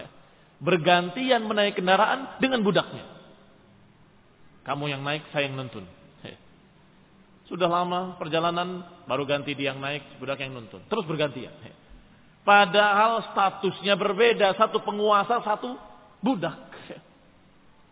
bergantian 0.58 1.46
menaik 1.46 1.78
kendaraan 1.78 2.42
dengan 2.42 2.66
budaknya. 2.66 3.06
Kamu 4.66 4.90
yang 4.90 5.06
naik, 5.06 5.30
saya 5.30 5.46
yang 5.46 5.60
nuntun. 5.60 5.86
Sudah 7.46 7.68
lama 7.68 8.16
perjalanan, 8.18 8.82
baru 9.06 9.28
ganti 9.28 9.54
dia 9.54 9.76
yang 9.76 9.84
naik, 9.84 10.18
budak 10.18 10.42
yang 10.42 10.56
nuntun. 10.56 10.82
Terus 10.90 11.06
bergantian. 11.06 11.54
Padahal 12.42 13.22
statusnya 13.30 13.94
berbeda, 14.00 14.56
satu 14.58 14.82
penguasa, 14.82 15.44
satu 15.44 15.76
budak. 16.24 16.58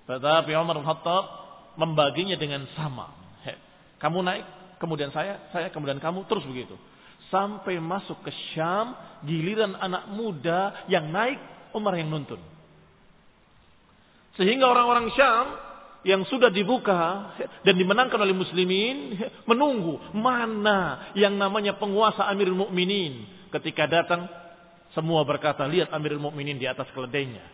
Tetapi 0.07 0.51
Umar 0.55 0.79
bin 0.79 0.87
Khattab 0.87 1.25
membaginya 1.75 2.39
dengan 2.39 2.65
sama. 2.73 3.11
Kamu 4.01 4.25
naik, 4.25 4.45
kemudian 4.81 5.13
saya, 5.13 5.45
saya 5.53 5.69
kemudian 5.69 6.01
kamu, 6.01 6.25
terus 6.25 6.41
begitu. 6.49 6.73
Sampai 7.29 7.77
masuk 7.77 8.17
ke 8.25 8.33
Syam, 8.51 8.97
giliran 9.21 9.77
anak 9.77 10.09
muda 10.09 10.89
yang 10.89 11.13
naik, 11.13 11.37
Umar 11.71 11.93
yang 11.93 12.09
nuntun. 12.09 12.41
Sehingga 14.41 14.65
orang-orang 14.67 15.13
Syam 15.13 15.47
yang 16.01 16.25
sudah 16.25 16.49
dibuka 16.49 17.37
dan 17.61 17.77
dimenangkan 17.77 18.17
oleh 18.17 18.33
muslimin 18.33 19.21
menunggu 19.45 20.01
mana 20.17 21.13
yang 21.13 21.37
namanya 21.37 21.77
penguasa 21.77 22.25
Amirul 22.25 22.57
Mukminin 22.57 23.29
ketika 23.53 23.85
datang 23.85 24.25
semua 24.97 25.21
berkata 25.21 25.61
lihat 25.69 25.93
Amirul 25.93 26.17
Mukminin 26.17 26.57
di 26.57 26.65
atas 26.65 26.89
keledainya 26.89 27.45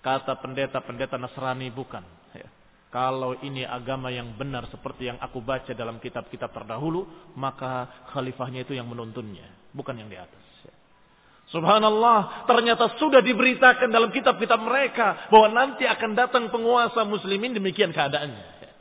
Kata 0.00 0.32
pendeta-pendeta 0.40 1.20
Nasrani 1.20 1.68
bukan. 1.68 2.00
Ya. 2.32 2.48
Kalau 2.88 3.36
ini 3.44 3.68
agama 3.68 4.08
yang 4.08 4.32
benar 4.32 4.64
seperti 4.72 5.12
yang 5.12 5.20
aku 5.20 5.44
baca 5.44 5.76
dalam 5.76 6.00
kitab-kitab 6.00 6.48
terdahulu, 6.56 7.04
maka 7.36 8.08
khalifahnya 8.16 8.64
itu 8.64 8.72
yang 8.72 8.88
menuntunnya, 8.88 9.44
bukan 9.76 10.00
yang 10.00 10.08
di 10.08 10.16
atas. 10.16 10.44
Ya. 10.64 10.72
Subhanallah, 11.52 12.48
ternyata 12.48 12.96
sudah 12.96 13.20
diberitakan 13.20 13.92
dalam 13.92 14.08
kitab-kitab 14.08 14.56
mereka 14.56 15.28
bahwa 15.28 15.52
nanti 15.52 15.84
akan 15.84 16.16
datang 16.16 16.48
penguasa 16.48 17.04
muslimin 17.04 17.52
demikian 17.52 17.92
keadaannya. 17.92 18.46
Ya. 18.64 18.72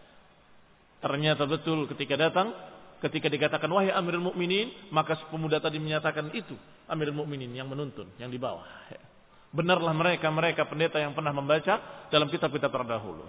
Ternyata 1.03 1.43
betul 1.43 1.83
ketika 1.91 2.15
datang, 2.15 2.55
ketika 3.03 3.27
dikatakan 3.27 3.67
wahai 3.67 3.91
Amirul 3.91 4.31
Mukminin, 4.31 4.71
maka 4.95 5.19
pemuda 5.27 5.59
tadi 5.59 5.83
menyatakan 5.83 6.31
itu 6.31 6.55
Amirul 6.87 7.19
Mukminin 7.19 7.51
yang 7.51 7.67
menuntun, 7.67 8.07
yang 8.15 8.31
di 8.31 8.39
bawah. 8.39 8.63
Benarlah 9.49 9.97
mereka 9.97 10.29
mereka 10.29 10.69
pendeta 10.69 11.01
yang 11.01 11.17
pernah 11.17 11.33
membaca 11.33 12.05
dalam 12.13 12.29
kitab-kitab 12.29 12.69
terdahulu. 12.69 13.25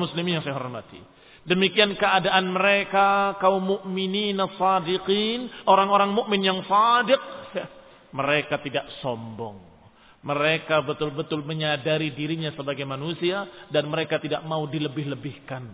muslimin 0.00 0.40
yang 0.40 0.44
saya 0.44 0.56
hormati. 0.56 0.96
Demikian 1.42 1.98
keadaan 1.98 2.54
mereka 2.54 3.36
kaum 3.42 3.60
mukminin 3.60 4.38
sadiqin, 4.56 5.50
orang-orang 5.68 6.14
mukmin 6.14 6.40
yang 6.40 6.62
sadiq, 6.64 7.20
mereka 8.16 8.62
tidak 8.62 8.88
sombong. 9.04 9.58
Mereka 10.22 10.86
betul-betul 10.86 11.42
menyadari 11.42 12.14
dirinya 12.14 12.54
sebagai 12.54 12.86
manusia 12.86 13.42
dan 13.74 13.90
mereka 13.90 14.22
tidak 14.22 14.46
mau 14.46 14.70
dilebih-lebihkan. 14.70 15.66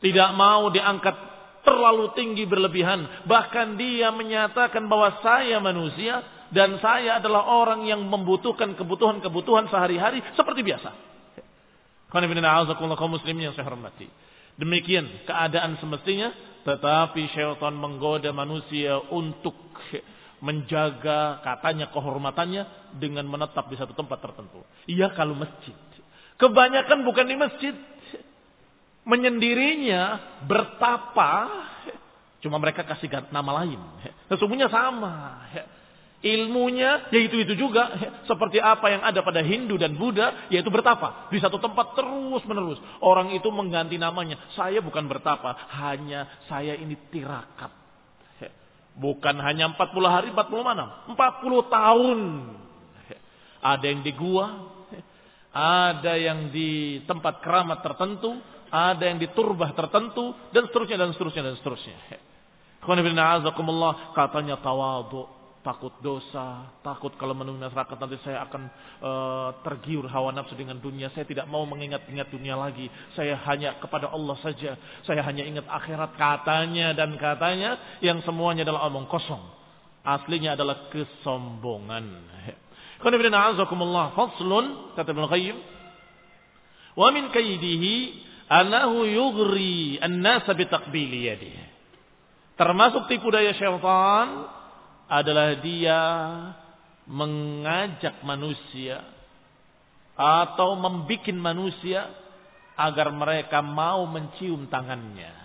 Tidak 0.00 0.30
mau 0.32 0.72
diangkat 0.72 1.12
terlalu 1.60 2.10
tinggi 2.16 2.48
berlebihan. 2.48 3.28
Bahkan 3.28 3.76
dia 3.76 4.08
menyatakan 4.10 4.88
bahwa 4.88 5.20
saya 5.20 5.60
manusia 5.60 6.24
dan 6.52 6.76
saya 6.84 7.16
adalah 7.16 7.48
orang 7.48 7.88
yang 7.88 8.04
membutuhkan 8.04 8.76
kebutuhan-kebutuhan 8.76 9.72
sehari-hari 9.72 10.20
seperti 10.36 10.60
biasa. 10.60 10.92
muslimin 13.08 13.48
yang 13.48 13.56
saya 13.56 13.72
hormati. 13.72 14.04
Demikian 14.60 15.24
keadaan 15.24 15.80
semestinya, 15.80 16.28
tetapi 16.68 17.32
syaitan 17.32 17.72
menggoda 17.72 18.28
manusia 18.36 19.00
untuk 19.08 19.56
menjaga 20.44 21.40
katanya 21.40 21.88
kehormatannya 21.88 22.92
dengan 23.00 23.24
menetap 23.32 23.72
di 23.72 23.80
satu 23.80 23.96
tempat 23.96 24.20
tertentu. 24.20 24.60
Iya 24.84 25.08
kalau 25.16 25.32
masjid. 25.32 25.72
Kebanyakan 26.36 27.00
bukan 27.08 27.26
di 27.32 27.36
masjid. 27.40 27.74
Menyendirinya 29.08 30.20
bertapa. 30.44 31.48
Cuma 32.44 32.60
mereka 32.60 32.84
kasih 32.84 33.08
nama 33.32 33.64
lain. 33.64 33.80
Sesungguhnya 34.28 34.68
sama. 34.68 35.48
Ilmunya 36.22 37.10
yaitu 37.10 37.42
itu 37.42 37.58
juga 37.58 37.90
seperti 38.30 38.62
apa 38.62 38.86
yang 38.94 39.02
ada 39.02 39.26
pada 39.26 39.42
Hindu 39.42 39.74
dan 39.74 39.98
Buddha 39.98 40.46
yaitu 40.54 40.70
bertapa 40.70 41.26
di 41.34 41.42
satu 41.42 41.58
tempat 41.58 41.98
terus 41.98 42.46
menerus. 42.46 42.78
Orang 43.02 43.34
itu 43.34 43.50
mengganti 43.50 43.98
namanya. 43.98 44.38
Saya 44.54 44.78
bukan 44.78 45.10
bertapa, 45.10 45.50
hanya 45.82 46.46
saya 46.46 46.78
ini 46.78 46.94
tirakat. 47.10 47.74
Bukan 48.92 49.40
hanya 49.42 49.74
40 49.74 49.82
hari, 50.06 50.28
40 50.30 50.62
mana? 50.62 51.10
40 51.10 51.18
tahun. 51.74 52.18
Ada 53.58 53.84
yang 53.90 54.00
di 54.06 54.12
gua, 54.14 54.46
ada 55.50 56.12
yang 56.14 56.54
di 56.54 57.02
tempat 57.02 57.42
keramat 57.42 57.82
tertentu, 57.82 58.38
ada 58.70 59.02
yang 59.10 59.18
di 59.18 59.26
turbah 59.34 59.74
tertentu 59.74 60.38
dan 60.54 60.70
seterusnya 60.70 61.02
dan 61.02 61.10
seterusnya 61.18 61.42
dan 61.50 61.54
seterusnya. 61.58 61.98
Katanya 64.14 64.56
tawadu 64.62 65.41
takut 65.62 65.94
dosa, 66.02 66.74
takut 66.82 67.14
kalau 67.14 67.38
menemui 67.38 67.62
masyarakat 67.62 67.94
nanti 67.94 68.18
saya 68.26 68.42
akan 68.50 68.62
uh, 68.98 69.48
tergiur 69.62 70.10
hawa 70.10 70.34
nafsu 70.34 70.58
dengan 70.58 70.76
dunia. 70.82 71.08
Saya 71.14 71.22
tidak 71.22 71.46
mau 71.46 71.62
mengingat-ingat 71.64 72.28
dunia 72.28 72.58
lagi. 72.58 72.90
Saya 73.14 73.38
hanya 73.46 73.78
kepada 73.78 74.10
Allah 74.10 74.36
saja. 74.42 74.74
Saya 75.06 75.22
hanya 75.22 75.46
ingat 75.46 75.66
akhirat 75.70 76.18
katanya 76.18 76.92
dan 76.92 77.14
katanya 77.14 77.78
yang 78.02 78.20
semuanya 78.26 78.66
adalah 78.66 78.90
omong 78.90 79.06
kosong. 79.06 79.40
Aslinya 80.02 80.58
adalah 80.58 80.90
kesombongan. 80.90 82.06
Qanibina 83.02 83.54
azakumullah 83.54 84.14
faslun 84.18 84.94
kata 84.98 85.10
Ibnu 85.14 85.26
Qayyim 85.30 85.56
wa 86.94 87.08
min 87.10 87.30
kaidihi 87.34 87.94
anahu 88.50 89.06
yughri 89.06 89.98
an-nasa 90.02 90.54
bi 90.58 90.66
taqbili 90.66 91.30
yadihi. 91.30 91.70
Termasuk 92.58 93.08
tipu 93.10 93.30
daya 93.30 93.54
syaitan 93.56 94.61
adalah 95.12 95.60
dia 95.60 96.00
mengajak 97.04 98.24
manusia 98.24 99.04
atau 100.16 100.72
membuat 100.72 101.28
manusia 101.36 102.08
agar 102.80 103.12
mereka 103.12 103.60
mau 103.60 104.08
mencium 104.08 104.64
tangannya. 104.72 105.42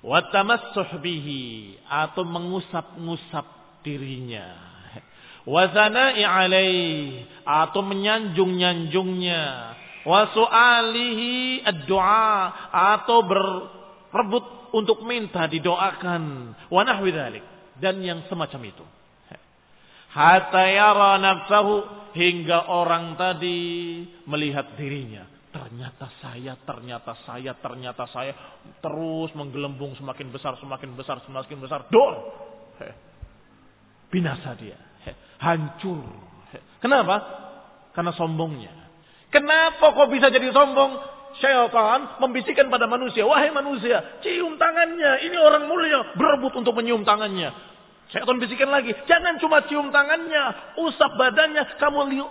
Watamassuh 0.00 0.96
bihi 1.00 1.76
atau 1.84 2.24
mengusap-ngusap 2.24 3.44
dirinya. 3.84 4.48
Wazana'i 5.44 6.24
alaih 6.24 7.24
atau 7.44 7.80
menyanjung-nyanjungnya. 7.84 9.76
Wasu'alihi 10.08 11.60
ad-du'a 11.64 12.72
atau 12.72 13.20
berebut 14.10 14.70
untuk 14.76 15.02
minta 15.06 15.46
didoakan. 15.46 16.54
Wa 16.68 16.82
nahwi 16.84 17.14
dan 17.80 18.02
yang 18.04 18.26
semacam 18.28 18.60
itu. 18.68 18.84
Hatta 20.10 20.64
yara 20.68 21.16
nafsahu. 21.18 21.98
Hingga 22.10 22.66
orang 22.66 23.14
tadi 23.14 24.02
melihat 24.26 24.74
dirinya. 24.74 25.22
Ternyata 25.54 26.10
saya 26.18 26.58
ternyata 26.58 27.14
saya 27.22 27.54
ternyata 27.54 28.04
saya. 28.10 28.34
Terus 28.82 29.30
menggelembung 29.38 29.94
semakin 29.94 30.34
besar 30.34 30.58
semakin 30.58 30.98
besar 30.98 31.22
semakin 31.22 31.58
besar. 31.62 31.86
Dor 31.86 32.14
binasa 34.10 34.58
dia. 34.58 34.76
Hancur. 35.38 36.04
Kenapa? 36.82 37.16
Karena 37.94 38.12
sombongnya. 38.12 38.74
Kenapa 39.30 39.94
kok 39.94 40.10
bisa 40.10 40.28
jadi 40.28 40.50
sombong 40.50 40.98
syaitan 41.38 42.18
membisikkan 42.18 42.66
pada 42.66 42.90
manusia, 42.90 43.22
wahai 43.22 43.54
manusia, 43.54 44.18
cium 44.24 44.58
tangannya, 44.58 45.22
ini 45.30 45.36
orang 45.38 45.70
mulia, 45.70 46.16
berebut 46.18 46.58
untuk 46.58 46.74
menyium 46.74 47.06
tangannya. 47.06 47.54
Syaitan 48.10 48.42
bisikan 48.42 48.74
lagi, 48.74 48.90
jangan 49.06 49.38
cuma 49.38 49.62
cium 49.70 49.94
tangannya, 49.94 50.74
usap 50.82 51.14
badannya, 51.14 51.78
kamu 51.78 52.00
liuk, 52.10 52.30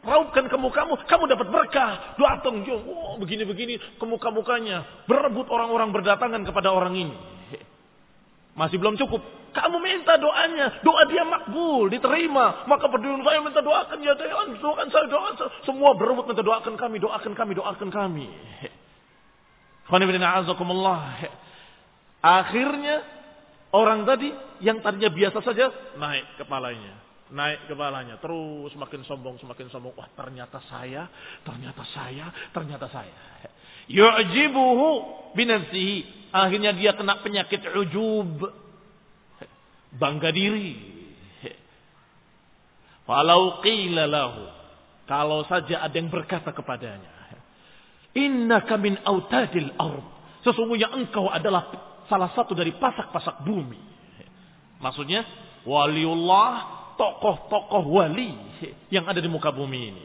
raupkan 0.00 0.48
ke 0.48 0.56
mukamu, 0.56 0.96
kamu 1.04 1.24
dapat 1.28 1.48
berkah. 1.52 2.16
Datang, 2.16 2.64
oh, 2.64 3.20
begini-begini 3.20 4.00
ke 4.00 4.04
muka-mukanya. 4.08 5.04
Berebut 5.04 5.52
orang-orang 5.52 5.92
berdatangan 5.92 6.42
kepada 6.48 6.72
orang 6.72 6.96
ini. 6.96 7.16
Masih 8.56 8.80
belum 8.80 8.98
cukup. 8.98 9.37
Kamu 9.52 9.76
minta 9.80 10.20
doanya. 10.20 10.80
Doa 10.84 11.02
dia 11.08 11.24
makbul, 11.24 11.88
diterima. 11.88 12.68
Maka 12.68 12.86
berdiri 12.88 13.20
saya 13.24 13.40
minta 13.40 13.60
doakan 13.64 13.98
ya 14.04 14.12
Dayan. 14.14 14.58
Doakan 14.60 14.88
saya, 14.92 15.06
doa 15.08 15.30
Semua 15.64 15.96
berebut 15.96 16.28
minta 16.28 16.44
doakan 16.44 16.74
kami, 16.76 16.96
doakan 17.00 17.32
kami, 17.32 17.52
doakan 17.56 17.88
kami. 17.88 18.26
Akhirnya 22.18 22.96
orang 23.72 24.04
tadi 24.04 24.28
yang 24.60 24.84
tadinya 24.84 25.08
biasa 25.08 25.38
saja 25.40 25.72
naik 25.96 26.36
kepalanya. 26.36 26.94
Naik 27.32 27.68
kepalanya. 27.72 28.20
Terus 28.20 28.72
semakin 28.76 29.00
sombong, 29.08 29.36
semakin 29.40 29.68
sombong. 29.72 29.96
Wah 29.96 30.08
ternyata 30.12 30.60
saya, 30.68 31.08
ternyata 31.44 31.84
saya, 31.92 32.28
ternyata 32.52 32.88
saya. 32.92 33.16
Yu'jibuhu 33.88 34.88
binafsihi. 35.32 36.28
Akhirnya 36.28 36.76
dia 36.76 36.92
kena 36.92 37.24
penyakit 37.24 37.64
ujub 37.72 38.67
bangga 39.94 40.30
diri. 40.34 40.76
Walau 43.08 43.64
qila 43.64 44.04
lahu. 44.04 44.44
Kalau 45.08 45.40
saja 45.48 45.80
ada 45.80 45.96
yang 45.96 46.12
berkata 46.12 46.52
kepadanya. 46.52 47.08
Innaka 48.12 48.76
min 48.76 49.00
autadil 49.00 49.72
ard. 49.80 50.04
Sesungguhnya 50.44 50.92
engkau 50.92 51.32
adalah 51.32 51.72
salah 52.08 52.28
satu 52.36 52.52
dari 52.52 52.76
pasak-pasak 52.76 53.40
bumi. 53.44 53.80
Maksudnya 54.78 55.24
waliullah, 55.64 56.52
tokoh-tokoh 57.00 57.84
wali 57.88 58.36
yang 58.92 59.08
ada 59.08 59.18
di 59.24 59.28
muka 59.32 59.48
bumi 59.48 59.80
ini. 59.88 60.04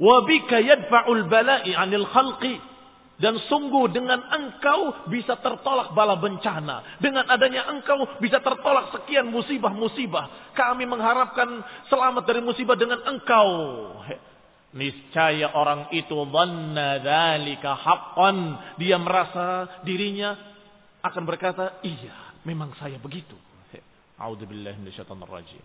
Wabika 0.00 0.60
yadfa'ul 0.60 1.28
bala'i 1.28 1.76
anil 1.76 2.08
khalqi 2.08 2.56
dan 3.20 3.36
sungguh 3.46 3.92
dengan 3.92 4.24
engkau 4.32 5.06
bisa 5.12 5.36
tertolak 5.38 5.92
bala 5.92 6.16
bencana. 6.16 6.96
Dengan 6.96 7.28
adanya 7.28 7.68
engkau 7.68 8.16
bisa 8.16 8.40
tertolak 8.40 8.96
sekian 8.96 9.28
musibah-musibah. 9.28 10.56
Kami 10.56 10.88
mengharapkan 10.88 11.60
selamat 11.92 12.24
dari 12.24 12.40
musibah 12.40 12.80
dengan 12.80 13.04
engkau. 13.04 13.48
Niscaya 14.72 15.52
orang 15.52 15.92
itu 15.92 16.16
dhanna 16.16 16.96
dzalika 17.04 17.76
haqqan. 17.76 18.36
Dia 18.80 18.96
merasa 18.96 19.68
dirinya 19.84 20.34
akan 21.04 21.22
berkata, 21.28 21.76
"Iya, 21.84 22.40
memang 22.48 22.72
saya 22.80 22.96
begitu." 22.96 23.36
A'udzubillahi 24.20 24.76
minasyaitonir 24.80 25.28
rajim. 25.28 25.64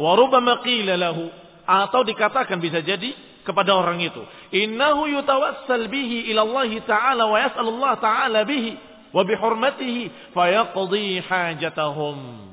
Wa 0.00 0.16
qila 0.64 0.96
lahu 0.96 1.28
atau 1.68 2.00
dikatakan 2.04 2.56
bisa 2.56 2.80
jadi 2.80 3.12
kepada 3.46 3.76
orang 3.76 4.00
itu. 4.00 4.22
Innahu 4.54 5.08
yutawassal 5.08 5.88
bihi 5.88 6.30
ila 6.34 6.44
Allah 6.44 6.70
Ta'ala 6.84 7.24
wa 7.26 7.38
yas'alullah 7.40 7.92
Ta'ala 7.98 8.40
bihi 8.44 8.76
wa 9.10 9.22
bihurmatihi 9.26 10.32
fayaqdi 10.34 11.20
hajatahum. 11.26 12.50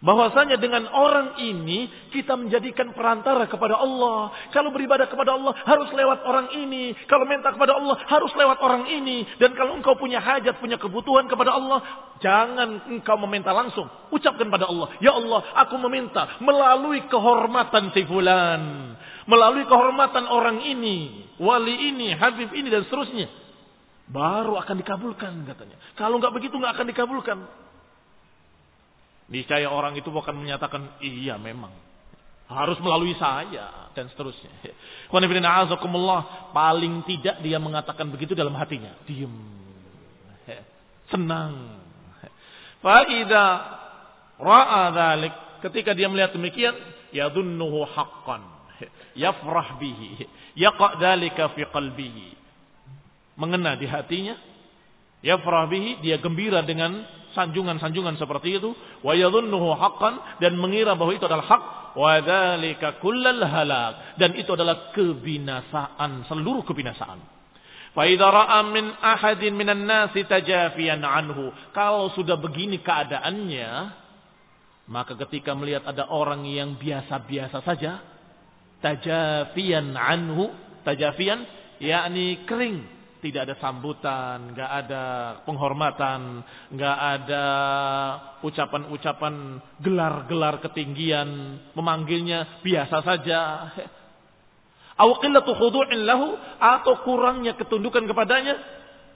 Bahwasanya 0.00 0.56
dengan 0.56 0.88
orang 0.88 1.36
ini 1.44 1.84
kita 2.08 2.32
menjadikan 2.32 2.96
perantara 2.96 3.44
kepada 3.44 3.76
Allah. 3.76 4.32
Kalau 4.48 4.72
beribadah 4.72 5.04
kepada 5.04 5.36
Allah 5.36 5.52
harus 5.68 5.92
lewat 5.92 6.24
orang 6.24 6.48
ini. 6.56 6.96
Kalau 7.04 7.28
minta 7.28 7.52
kepada 7.52 7.76
Allah 7.76 8.00
harus 8.08 8.32
lewat 8.32 8.64
orang 8.64 8.88
ini. 8.88 9.28
Dan 9.36 9.52
kalau 9.52 9.76
engkau 9.76 10.00
punya 10.00 10.16
hajat, 10.24 10.56
punya 10.56 10.80
kebutuhan 10.80 11.28
kepada 11.28 11.52
Allah, 11.52 11.84
jangan 12.24 12.88
engkau 12.88 13.20
meminta 13.28 13.52
langsung. 13.52 13.92
Ucapkan 14.08 14.48
pada 14.48 14.72
Allah, 14.72 14.88
Ya 15.04 15.12
Allah, 15.12 15.44
aku 15.68 15.76
meminta 15.76 16.40
melalui 16.40 17.04
kehormatan 17.04 17.92
si 17.92 18.00
fulan. 18.08 18.96
Melalui 19.28 19.68
kehormatan 19.68 20.24
orang 20.30 20.64
ini, 20.64 21.28
wali 21.36 21.92
ini, 21.92 22.16
habib 22.16 22.52
ini 22.56 22.68
dan 22.72 22.88
seterusnya. 22.88 23.28
Baru 24.10 24.58
akan 24.58 24.80
dikabulkan 24.80 25.46
katanya. 25.46 25.76
Kalau 25.94 26.18
nggak 26.18 26.34
begitu 26.34 26.56
nggak 26.58 26.74
akan 26.74 26.86
dikabulkan. 26.88 27.38
Niscaya 29.30 29.70
orang 29.70 29.94
itu 29.94 30.10
akan 30.10 30.34
menyatakan, 30.42 30.98
iya 30.98 31.38
memang. 31.38 31.70
Harus 32.50 32.82
melalui 32.82 33.14
saya. 33.14 33.94
Dan 33.94 34.10
seterusnya. 34.10 34.50
Paling 36.50 36.94
tidak 37.06 37.38
dia 37.46 37.62
mengatakan 37.62 38.10
begitu 38.10 38.34
dalam 38.34 38.58
hatinya. 38.58 38.90
Diam. 39.06 39.30
Senang. 41.14 41.78
Fa'idha 42.82 43.44
ra'a 44.42 44.82
dhalik. 44.90 45.34
Ketika 45.62 45.94
dia 45.94 46.10
melihat 46.10 46.34
demikian. 46.34 46.74
Yadunnuhu 47.14 47.86
haqqan. 47.86 48.42
Yafrah 49.22 49.76
bihi. 49.78 50.26
Yaqa' 50.56 50.98
dhalika 50.98 51.52
fi 51.54 51.66
qalbihi. 51.68 52.28
Mengena 53.38 53.76
di 53.76 53.86
hatinya. 53.86 54.36
Yafrah 55.24 55.66
bihi. 55.68 56.00
Dia 56.04 56.18
gembira 56.18 56.64
dengan 56.64 57.04
sanjungan-sanjungan 57.30 58.18
seperti 58.18 58.58
itu 58.58 58.74
wa 59.06 59.14
yadhunnuhu 59.14 59.70
haqqan 59.78 60.42
dan 60.42 60.58
mengira 60.58 60.98
bahwa 60.98 61.14
itu 61.14 61.30
adalah 61.30 61.46
hak 61.46 61.62
wa 61.94 62.18
dzalika 62.18 62.98
kullal 62.98 63.38
halak 63.46 64.18
dan 64.18 64.34
itu 64.34 64.50
adalah 64.50 64.90
kebinasaan 64.90 66.26
seluruh 66.26 66.66
kebinasaan 66.66 67.22
fa 67.94 68.02
idza 68.02 68.26
ra'a 68.26 68.66
min 68.66 68.90
ahadin 68.98 69.54
minan 69.54 69.86
nasi 69.86 70.26
tajafiyan 70.26 71.06
anhu 71.06 71.54
kalau 71.70 72.10
sudah 72.18 72.34
begini 72.34 72.82
keadaannya 72.82 74.00
Maka 74.90 75.14
ketika 75.14 75.54
melihat 75.54 75.86
ada 75.86 76.10
orang 76.10 76.42
yang 76.50 76.74
biasa-biasa 76.74 77.62
saja, 77.62 78.02
tajafian 78.80 79.96
anhu, 79.96 80.52
tajafian, 80.84 81.44
yakni 81.80 82.44
kering, 82.44 82.84
tidak 83.20 83.48
ada 83.48 83.54
sambutan, 83.60 84.56
nggak 84.56 84.70
ada 84.84 85.02
penghormatan, 85.44 86.44
nggak 86.72 86.98
ada 87.20 87.44
ucapan-ucapan 88.44 89.60
gelar-gelar 89.80 90.60
ketinggian, 90.64 91.60
memanggilnya 91.76 92.60
biasa 92.64 92.96
saja. 93.04 93.40
Aw 95.00 95.10
qillatu 95.20 95.56
khudu'in 95.56 96.04
lahu 96.04 96.36
atau 96.60 97.00
kurangnya 97.04 97.56
ketundukan 97.56 98.04
kepadanya, 98.04 98.56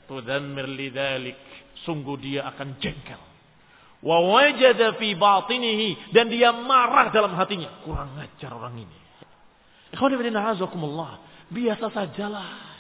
tudammir 0.09 0.69
lidzalik, 0.69 1.37
sungguh 1.85 2.17
dia 2.21 2.49
akan 2.49 2.81
jengkel 2.81 3.35
wa 4.05 4.21
wajada 4.21 5.01
fi 5.01 5.17
batinihi 5.17 6.13
dan 6.13 6.29
dia 6.29 6.53
marah 6.53 7.09
dalam 7.09 7.33
hatinya. 7.33 7.81
Kurang 7.83 8.21
ajar 8.21 8.53
orang 8.53 8.85
ini. 8.85 9.04
Biasa 11.51 11.93
sajalah. 11.93 12.75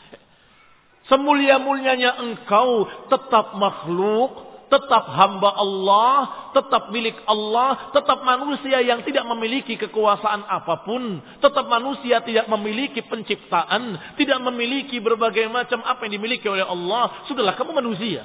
Semulia-mulianya 1.05 2.17
engkau 2.17 2.89
tetap 3.13 3.53
makhluk, 3.61 4.55
tetap 4.73 5.05
hamba 5.05 5.53
Allah, 5.53 6.17
tetap 6.57 6.89
milik 6.89 7.15
Allah, 7.29 7.93
tetap 7.93 8.25
manusia 8.25 8.81
yang 8.81 9.05
tidak 9.05 9.29
memiliki 9.29 9.77
kekuasaan 9.77 10.49
apa 10.49 10.81
pun, 10.83 11.21
tetap 11.45 11.69
manusia 11.69 12.25
tidak 12.25 12.49
memiliki 12.49 13.05
penciptaan, 13.05 14.17
tidak 14.17 14.41
memiliki 14.49 14.97
berbagai 14.99 15.45
macam 15.53 15.85
apa 15.85 16.09
yang 16.09 16.17
dimiliki 16.17 16.49
oleh 16.49 16.65
Allah. 16.65 17.23
Sudahlah 17.29 17.53
kamu 17.53 17.77
manusia. 17.85 18.25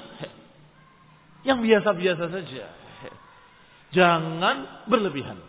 Yang 1.43 1.59
biasa-biasa 1.59 2.25
saja. 2.31 2.65
Jangan 3.91 4.87
berlebihan. 4.87 5.39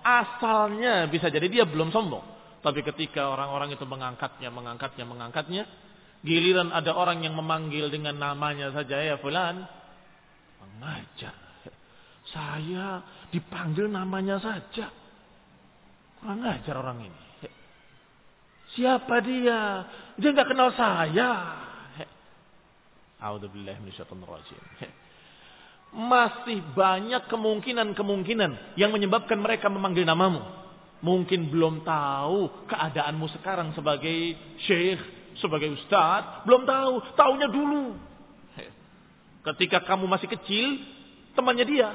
Asalnya 0.00 1.08
bisa 1.08 1.28
jadi 1.28 1.46
dia 1.46 1.64
belum 1.68 1.92
sombong. 1.92 2.24
Tapi 2.60 2.84
ketika 2.84 3.32
orang-orang 3.32 3.72
itu 3.72 3.84
mengangkatnya, 3.88 4.52
mengangkatnya, 4.52 5.04
mengangkatnya. 5.08 5.64
Giliran 6.20 6.68
ada 6.68 6.92
orang 6.92 7.24
yang 7.24 7.32
memanggil 7.32 7.88
dengan 7.88 8.20
namanya 8.20 8.68
saja 8.76 9.00
ya 9.00 9.16
fulan. 9.16 9.64
Mengajar. 10.60 11.32
Saya 12.28 13.00
dipanggil 13.32 13.88
namanya 13.88 14.36
saja. 14.38 14.92
Kurang 16.20 16.44
ajar 16.44 16.76
orang 16.76 17.08
ini. 17.08 17.22
Siapa 18.76 19.24
dia? 19.24 19.88
Dia 20.20 20.30
nggak 20.30 20.48
kenal 20.52 20.70
saya. 20.76 21.30
A'udzubillahi 23.20 23.80
minasyaitonir 23.84 24.28
rajim 24.28 24.62
masih 25.90 26.62
banyak 26.72 27.26
kemungkinan-kemungkinan 27.26 28.78
yang 28.78 28.94
menyebabkan 28.94 29.38
mereka 29.38 29.66
memanggil 29.66 30.06
namamu. 30.06 30.42
Mungkin 31.00 31.48
belum 31.50 31.82
tahu 31.82 32.68
keadaanmu 32.68 33.26
sekarang 33.40 33.72
sebagai 33.72 34.36
syekh, 34.68 35.00
sebagai 35.40 35.72
ustadz. 35.74 36.44
Belum 36.46 36.62
tahu, 36.68 37.00
taunya 37.16 37.48
dulu. 37.48 37.96
Ketika 39.40 39.80
kamu 39.88 40.04
masih 40.04 40.28
kecil, 40.28 40.76
temannya 41.32 41.64
dia. 41.64 41.90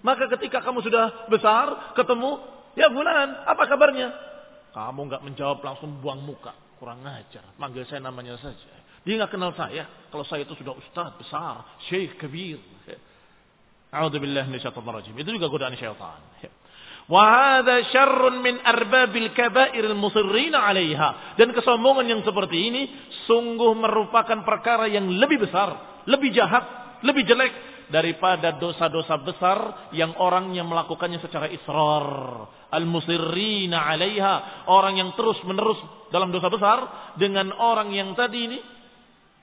Maka 0.00 0.30
ketika 0.38 0.64
kamu 0.64 0.80
sudah 0.80 1.28
besar, 1.28 1.92
ketemu, 1.92 2.40
ya 2.72 2.88
bulan, 2.88 3.44
apa 3.44 3.68
kabarnya? 3.68 4.08
Kamu 4.72 5.00
nggak 5.12 5.22
menjawab 5.28 5.60
langsung 5.60 6.00
buang 6.00 6.24
muka. 6.24 6.56
Kurang 6.80 7.04
ajar. 7.04 7.44
Manggil 7.60 7.84
saya 7.84 8.00
namanya 8.00 8.40
saja. 8.40 8.72
Dia 9.04 9.14
nggak 9.20 9.34
kenal 9.36 9.52
saya. 9.52 10.08
Kalau 10.08 10.24
saya 10.24 10.48
itu 10.48 10.56
sudah 10.56 10.72
ustadz 10.72 11.20
besar, 11.20 11.76
syekh 11.92 12.16
kabir. 12.16 12.56
A'udzubillah 13.88 14.44
minasyaitonir 14.44 14.94
rajim. 15.00 15.14
Itu 15.16 15.32
juga 15.32 15.48
godaan 15.48 15.72
syaitan. 15.80 16.20
Wa 17.08 17.22
hadza 17.24 17.88
syarrun 17.88 18.44
min 18.44 18.60
arbabil 18.60 19.32
kaba'iril 19.32 19.96
musirrin 19.96 20.52
'alaiha. 20.52 21.40
Dan 21.40 21.56
kesombongan 21.56 22.04
yang 22.04 22.20
seperti 22.20 22.68
ini 22.68 22.82
sungguh 23.24 23.72
merupakan 23.72 24.44
perkara 24.44 24.84
yang 24.92 25.08
lebih 25.08 25.48
besar, 25.48 26.04
lebih 26.04 26.36
jahat, 26.36 27.00
lebih 27.00 27.24
jelek 27.24 27.52
daripada 27.88 28.60
dosa-dosa 28.60 29.16
besar 29.24 29.88
yang 29.96 30.12
orangnya 30.20 30.60
melakukannya 30.68 31.24
secara 31.24 31.48
israr. 31.48 32.44
Al-musirrin 32.68 33.72
'alaiha, 33.72 34.68
orang 34.68 35.00
yang 35.00 35.16
terus-menerus 35.16 35.80
dalam 36.12 36.28
dosa 36.28 36.52
besar 36.52 36.78
dengan 37.16 37.56
orang 37.56 37.88
yang 37.96 38.12
tadi 38.12 38.52
ini 38.52 38.60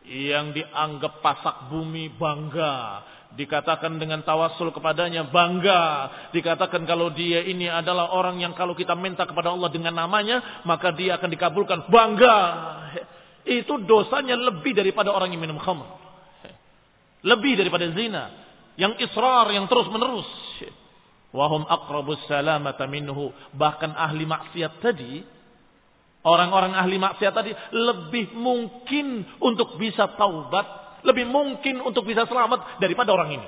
yang 0.05 0.53
dianggap 0.53 1.17
pasak 1.25 1.73
bumi 1.73 2.13
bangga 2.13 3.01
Dikatakan 3.35 3.99
dengan 3.99 4.23
tawasul 4.23 4.71
kepadanya 4.71 5.27
bangga. 5.27 5.83
Dikatakan 6.31 6.87
kalau 6.87 7.11
dia 7.11 7.43
ini 7.43 7.67
adalah 7.67 8.15
orang 8.15 8.39
yang 8.39 8.55
kalau 8.55 8.71
kita 8.71 8.95
minta 8.95 9.27
kepada 9.27 9.51
Allah 9.51 9.67
dengan 9.67 9.91
namanya, 9.91 10.63
maka 10.63 10.95
dia 10.95 11.19
akan 11.19 11.29
dikabulkan. 11.29 11.91
Bangga. 11.91 12.37
Itu 13.43 13.83
dosanya 13.83 14.39
lebih 14.39 14.73
daripada 14.73 15.11
orang 15.11 15.35
yang 15.35 15.43
minum 15.43 15.59
khamr. 15.59 15.85
Lebih 17.27 17.59
daripada 17.59 17.91
zina. 17.91 18.31
Yang 18.79 19.11
israr, 19.11 19.51
yang 19.51 19.67
terus 19.67 19.87
menerus. 19.91 20.27
Wahum 21.35 21.67
akrabus 21.67 22.23
salamata 22.31 22.87
minhu. 22.87 23.35
Bahkan 23.51 23.91
ahli 23.91 24.23
maksiat 24.23 24.79
tadi, 24.79 25.19
orang-orang 26.23 26.71
ahli 26.71 26.95
maksiat 26.95 27.33
tadi 27.35 27.51
lebih 27.75 28.31
mungkin 28.31 29.27
untuk 29.43 29.75
bisa 29.75 30.15
taubat 30.15 30.84
lebih 31.05 31.29
mungkin 31.29 31.79
untuk 31.85 32.09
bisa 32.09 32.25
selamat 32.25 32.81
daripada 32.81 33.13
orang 33.13 33.37
ini. 33.37 33.47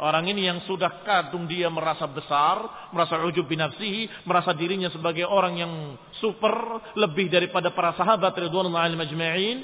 Orang 0.00 0.24
ini 0.32 0.48
yang 0.48 0.64
sudah 0.64 1.04
kadung 1.04 1.44
dia 1.44 1.68
merasa 1.68 2.08
besar, 2.08 2.88
merasa 2.88 3.20
ujub 3.20 3.44
binafsihi, 3.44 4.24
merasa 4.24 4.56
dirinya 4.56 4.88
sebagai 4.88 5.28
orang 5.28 5.60
yang 5.60 5.72
super, 6.24 6.80
lebih 6.96 7.28
daripada 7.28 7.68
para 7.76 7.92
sahabat 8.00 8.32
ridwanullahi 8.32 8.96
majma'in, 8.96 9.58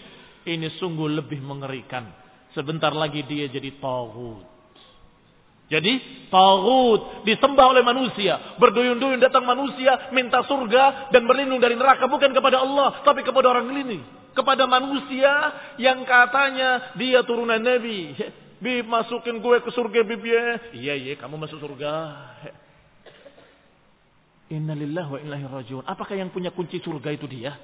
ini 0.45 0.69
sungguh 0.77 1.09
lebih 1.09 1.41
mengerikan. 1.41 2.13
Sebentar 2.53 2.93
lagi 2.93 3.25
dia 3.25 3.49
jadi 3.49 3.81
tauhid. 3.81 4.45
Jadi 5.73 5.93
tauhid 6.29 7.25
disembah 7.25 7.73
oleh 7.73 7.81
manusia, 7.81 8.61
berduyun-duyun 8.61 9.17
datang 9.25 9.49
manusia 9.49 10.13
minta 10.13 10.45
surga 10.45 11.17
dan 11.17 11.25
berlindung 11.25 11.65
dari 11.65 11.81
neraka 11.81 12.05
bukan 12.13 12.37
kepada 12.37 12.61
Allah, 12.61 13.01
tapi 13.09 13.25
kepada 13.25 13.57
orang 13.57 13.73
ini 13.73 14.26
kepada 14.37 14.69
manusia 14.69 15.33
yang 15.81 16.05
katanya 16.05 16.93
dia 17.01 17.25
turunan 17.25 17.59
Nabi. 17.59 18.13
Bi 18.57 18.85
masukin 18.85 19.41
gue 19.41 19.57
ke 19.65 19.71
surga 19.73 20.01
bibi. 20.05 20.33
Iya 20.77 20.95
iya 20.97 21.15
kamu 21.17 21.41
masuk 21.41 21.61
surga. 21.61 21.93
Innalillahi 24.53 25.11
wa 25.11 25.19
inna 25.19 25.49
rajiun. 25.49 25.83
Apakah 25.89 26.15
yang 26.15 26.31
punya 26.31 26.55
kunci 26.55 26.79
surga 26.79 27.11
itu 27.17 27.27
dia? 27.27 27.57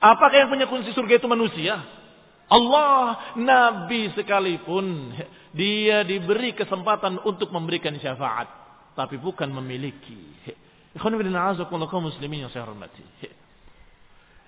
Apakah 0.00 0.36
yang 0.44 0.50
punya 0.52 0.66
kunci 0.68 0.92
surga 0.92 1.16
itu 1.16 1.28
manusia? 1.28 1.80
Allah, 2.50 3.34
Nabi 3.38 4.10
sekalipun 4.12 5.14
dia 5.54 6.02
diberi 6.02 6.50
kesempatan 6.50 7.22
untuk 7.22 7.54
memberikan 7.54 7.94
syafaat, 7.94 8.50
tapi 8.98 9.16
bukan 9.22 9.48
memiliki. 9.54 10.18
Ikhwan 10.98 11.14
muslimin 12.02 12.42
yang 12.42 12.50
saya 12.50 12.66
hormati. 12.66 13.06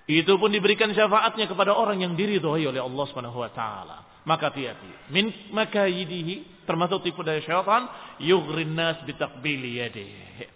Itu 0.03 0.35
pun 0.35 0.51
diberikan 0.51 0.91
syafaatnya 0.91 1.47
kepada 1.47 1.71
orang 1.71 2.03
yang 2.03 2.13
diridhoi 2.19 2.67
oleh 2.67 2.81
Allah 2.83 3.05
Subhanahu 3.07 3.39
wa 3.39 3.51
taala. 3.55 3.97
Maka 4.27 4.51
hati-hati. 4.51 5.11
Min 5.11 5.31
makayidihi 5.51 6.67
termasuk 6.67 7.03
tipu 7.07 7.23
daya 7.23 7.39
syaitan 7.43 7.87
yughrin 8.19 8.75
nas 8.75 8.99
bitaqbili 9.07 9.79
yadihi. 9.79 10.51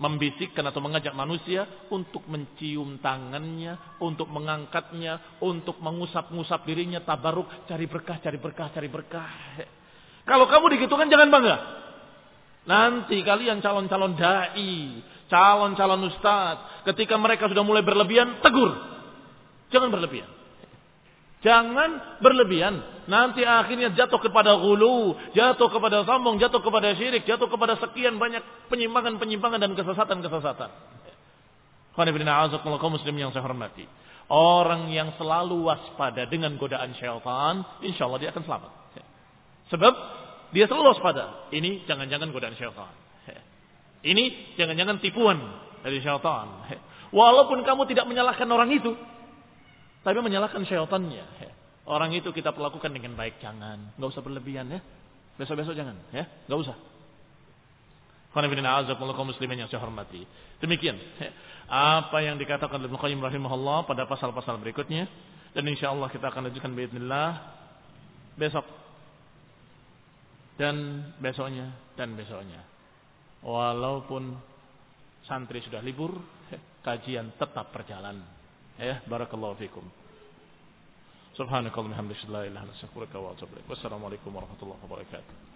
Membisikkan 0.00 0.64
atau 0.64 0.80
mengajak 0.80 1.12
manusia 1.12 1.68
untuk 1.92 2.24
mencium 2.24 2.98
tangannya, 3.04 4.00
untuk 4.00 4.32
mengangkatnya, 4.32 5.38
untuk 5.44 5.76
mengusap-ngusap 5.76 6.64
dirinya, 6.64 7.04
tabaruk, 7.04 7.68
cari 7.68 7.84
berkah, 7.84 8.16
cari 8.16 8.40
berkah, 8.40 8.72
cari 8.72 8.88
berkah. 8.88 9.28
Kalau 10.24 10.48
kamu 10.48 10.66
digitukan 10.78 11.04
jangan 11.12 11.28
bangga. 11.28 11.56
Nanti 12.64 13.20
kalian 13.20 13.60
calon-calon 13.60 14.16
dai, 14.16 15.04
calon-calon 15.30 16.10
ustaz, 16.10 16.84
ketika 16.90 17.14
mereka 17.16 17.46
sudah 17.46 17.62
mulai 17.62 17.86
berlebihan, 17.86 18.42
tegur. 18.42 18.74
Jangan 19.70 19.88
berlebihan. 19.88 20.28
Jangan 21.40 22.20
berlebihan. 22.20 23.06
Nanti 23.08 23.40
akhirnya 23.48 23.96
jatuh 23.96 24.20
kepada 24.20 24.60
gulu, 24.60 25.16
jatuh 25.32 25.72
kepada 25.72 26.04
sombong, 26.04 26.36
jatuh 26.36 26.60
kepada 26.60 26.92
syirik, 26.98 27.24
jatuh 27.24 27.48
kepada 27.48 27.80
sekian 27.80 28.20
banyak 28.20 28.44
penyimpangan-penyimpangan 28.68 29.56
dan 29.56 29.72
kesesatan-kesesatan. 29.72 30.70
kaum 31.96 32.92
muslim 32.92 33.16
yang 33.16 33.32
saya 33.32 33.40
hormati. 33.40 33.88
Orang 34.30 34.92
yang 34.94 35.16
selalu 35.18 35.66
waspada 35.66 36.28
dengan 36.28 36.54
godaan 36.54 36.94
syaitan, 36.94 37.66
insya 37.82 38.06
Allah 38.06 38.20
dia 38.22 38.30
akan 38.30 38.44
selamat. 38.46 38.72
Sebab 39.74 39.94
dia 40.52 40.68
selalu 40.68 40.92
waspada. 40.94 41.50
Ini 41.50 41.88
jangan-jangan 41.88 42.28
godaan 42.30 42.54
syaitan. 42.54 42.99
Ini 44.05 44.55
jangan-jangan 44.59 45.01
tipuan 45.01 45.39
dari 45.81 46.01
syaitan. 46.01 46.65
Walaupun 47.15 47.63
kamu 47.65 47.89
tidak 47.89 48.05
menyalahkan 48.05 48.45
orang 48.49 48.69
itu, 48.69 48.93
tapi 50.05 50.21
menyalahkan 50.21 50.61
syaitannya. 50.65 51.25
Orang 51.85 52.13
itu 52.17 52.33
kita 52.33 52.49
perlakukan 52.53 52.89
dengan 52.89 53.13
baik, 53.13 53.37
jangan. 53.41 53.93
Nggak 53.97 54.09
usah 54.09 54.21
berlebihan 54.25 54.69
ya. 54.69 54.81
Besok-besok 55.35 55.75
jangan 55.75 55.99
ya, 56.15 56.25
nggak 56.47 56.59
usah. 56.59 56.77
kaum 58.35 59.31
muslimin 59.31 59.63
yang 59.63 59.69
saya 59.71 59.79
hormati. 59.79 60.27
Demikian 60.59 60.99
apa 61.71 62.17
yang 62.19 62.35
dikatakan 62.35 62.77
oleh 62.77 62.91
Ibnu 62.91 62.99
Qayyim 62.99 63.23
rahimahullah 63.23 63.87
pada 63.87 64.03
pasal-pasal 64.05 64.59
berikutnya 64.59 65.07
dan 65.55 65.63
insyaallah 65.65 66.11
kita 66.11 66.29
akan 66.29 66.51
lanjutkan 66.51 66.75
باذنillah 66.75 67.29
besok 68.35 68.67
dan 70.59 71.07
besoknya 71.23 71.71
dan 71.95 72.11
besoknya. 72.19 72.68
Walaupun 73.40 74.36
santri 75.24 75.64
sudah 75.64 75.80
libur, 75.80 76.12
kajian 76.86 77.32
tetap 77.40 77.72
berjalan. 77.72 78.20
Ya, 78.80 79.04
barakallahu 79.04 79.56
fikum. 79.60 79.84
Subhanakallahumma 81.36 81.96
hamdaka 81.96 82.26
la 82.28 82.44
ilaha 82.44 82.48
illa 82.48 82.60
anta 82.68 82.74
astaghfiruka 82.76 83.16
wa 83.16 83.32
atubu 83.32 83.56
ilaik. 83.56 83.68
Wassalamualaikum 83.70 84.30
warahmatullahi 84.34 84.80
wabarakatuh. 84.84 85.49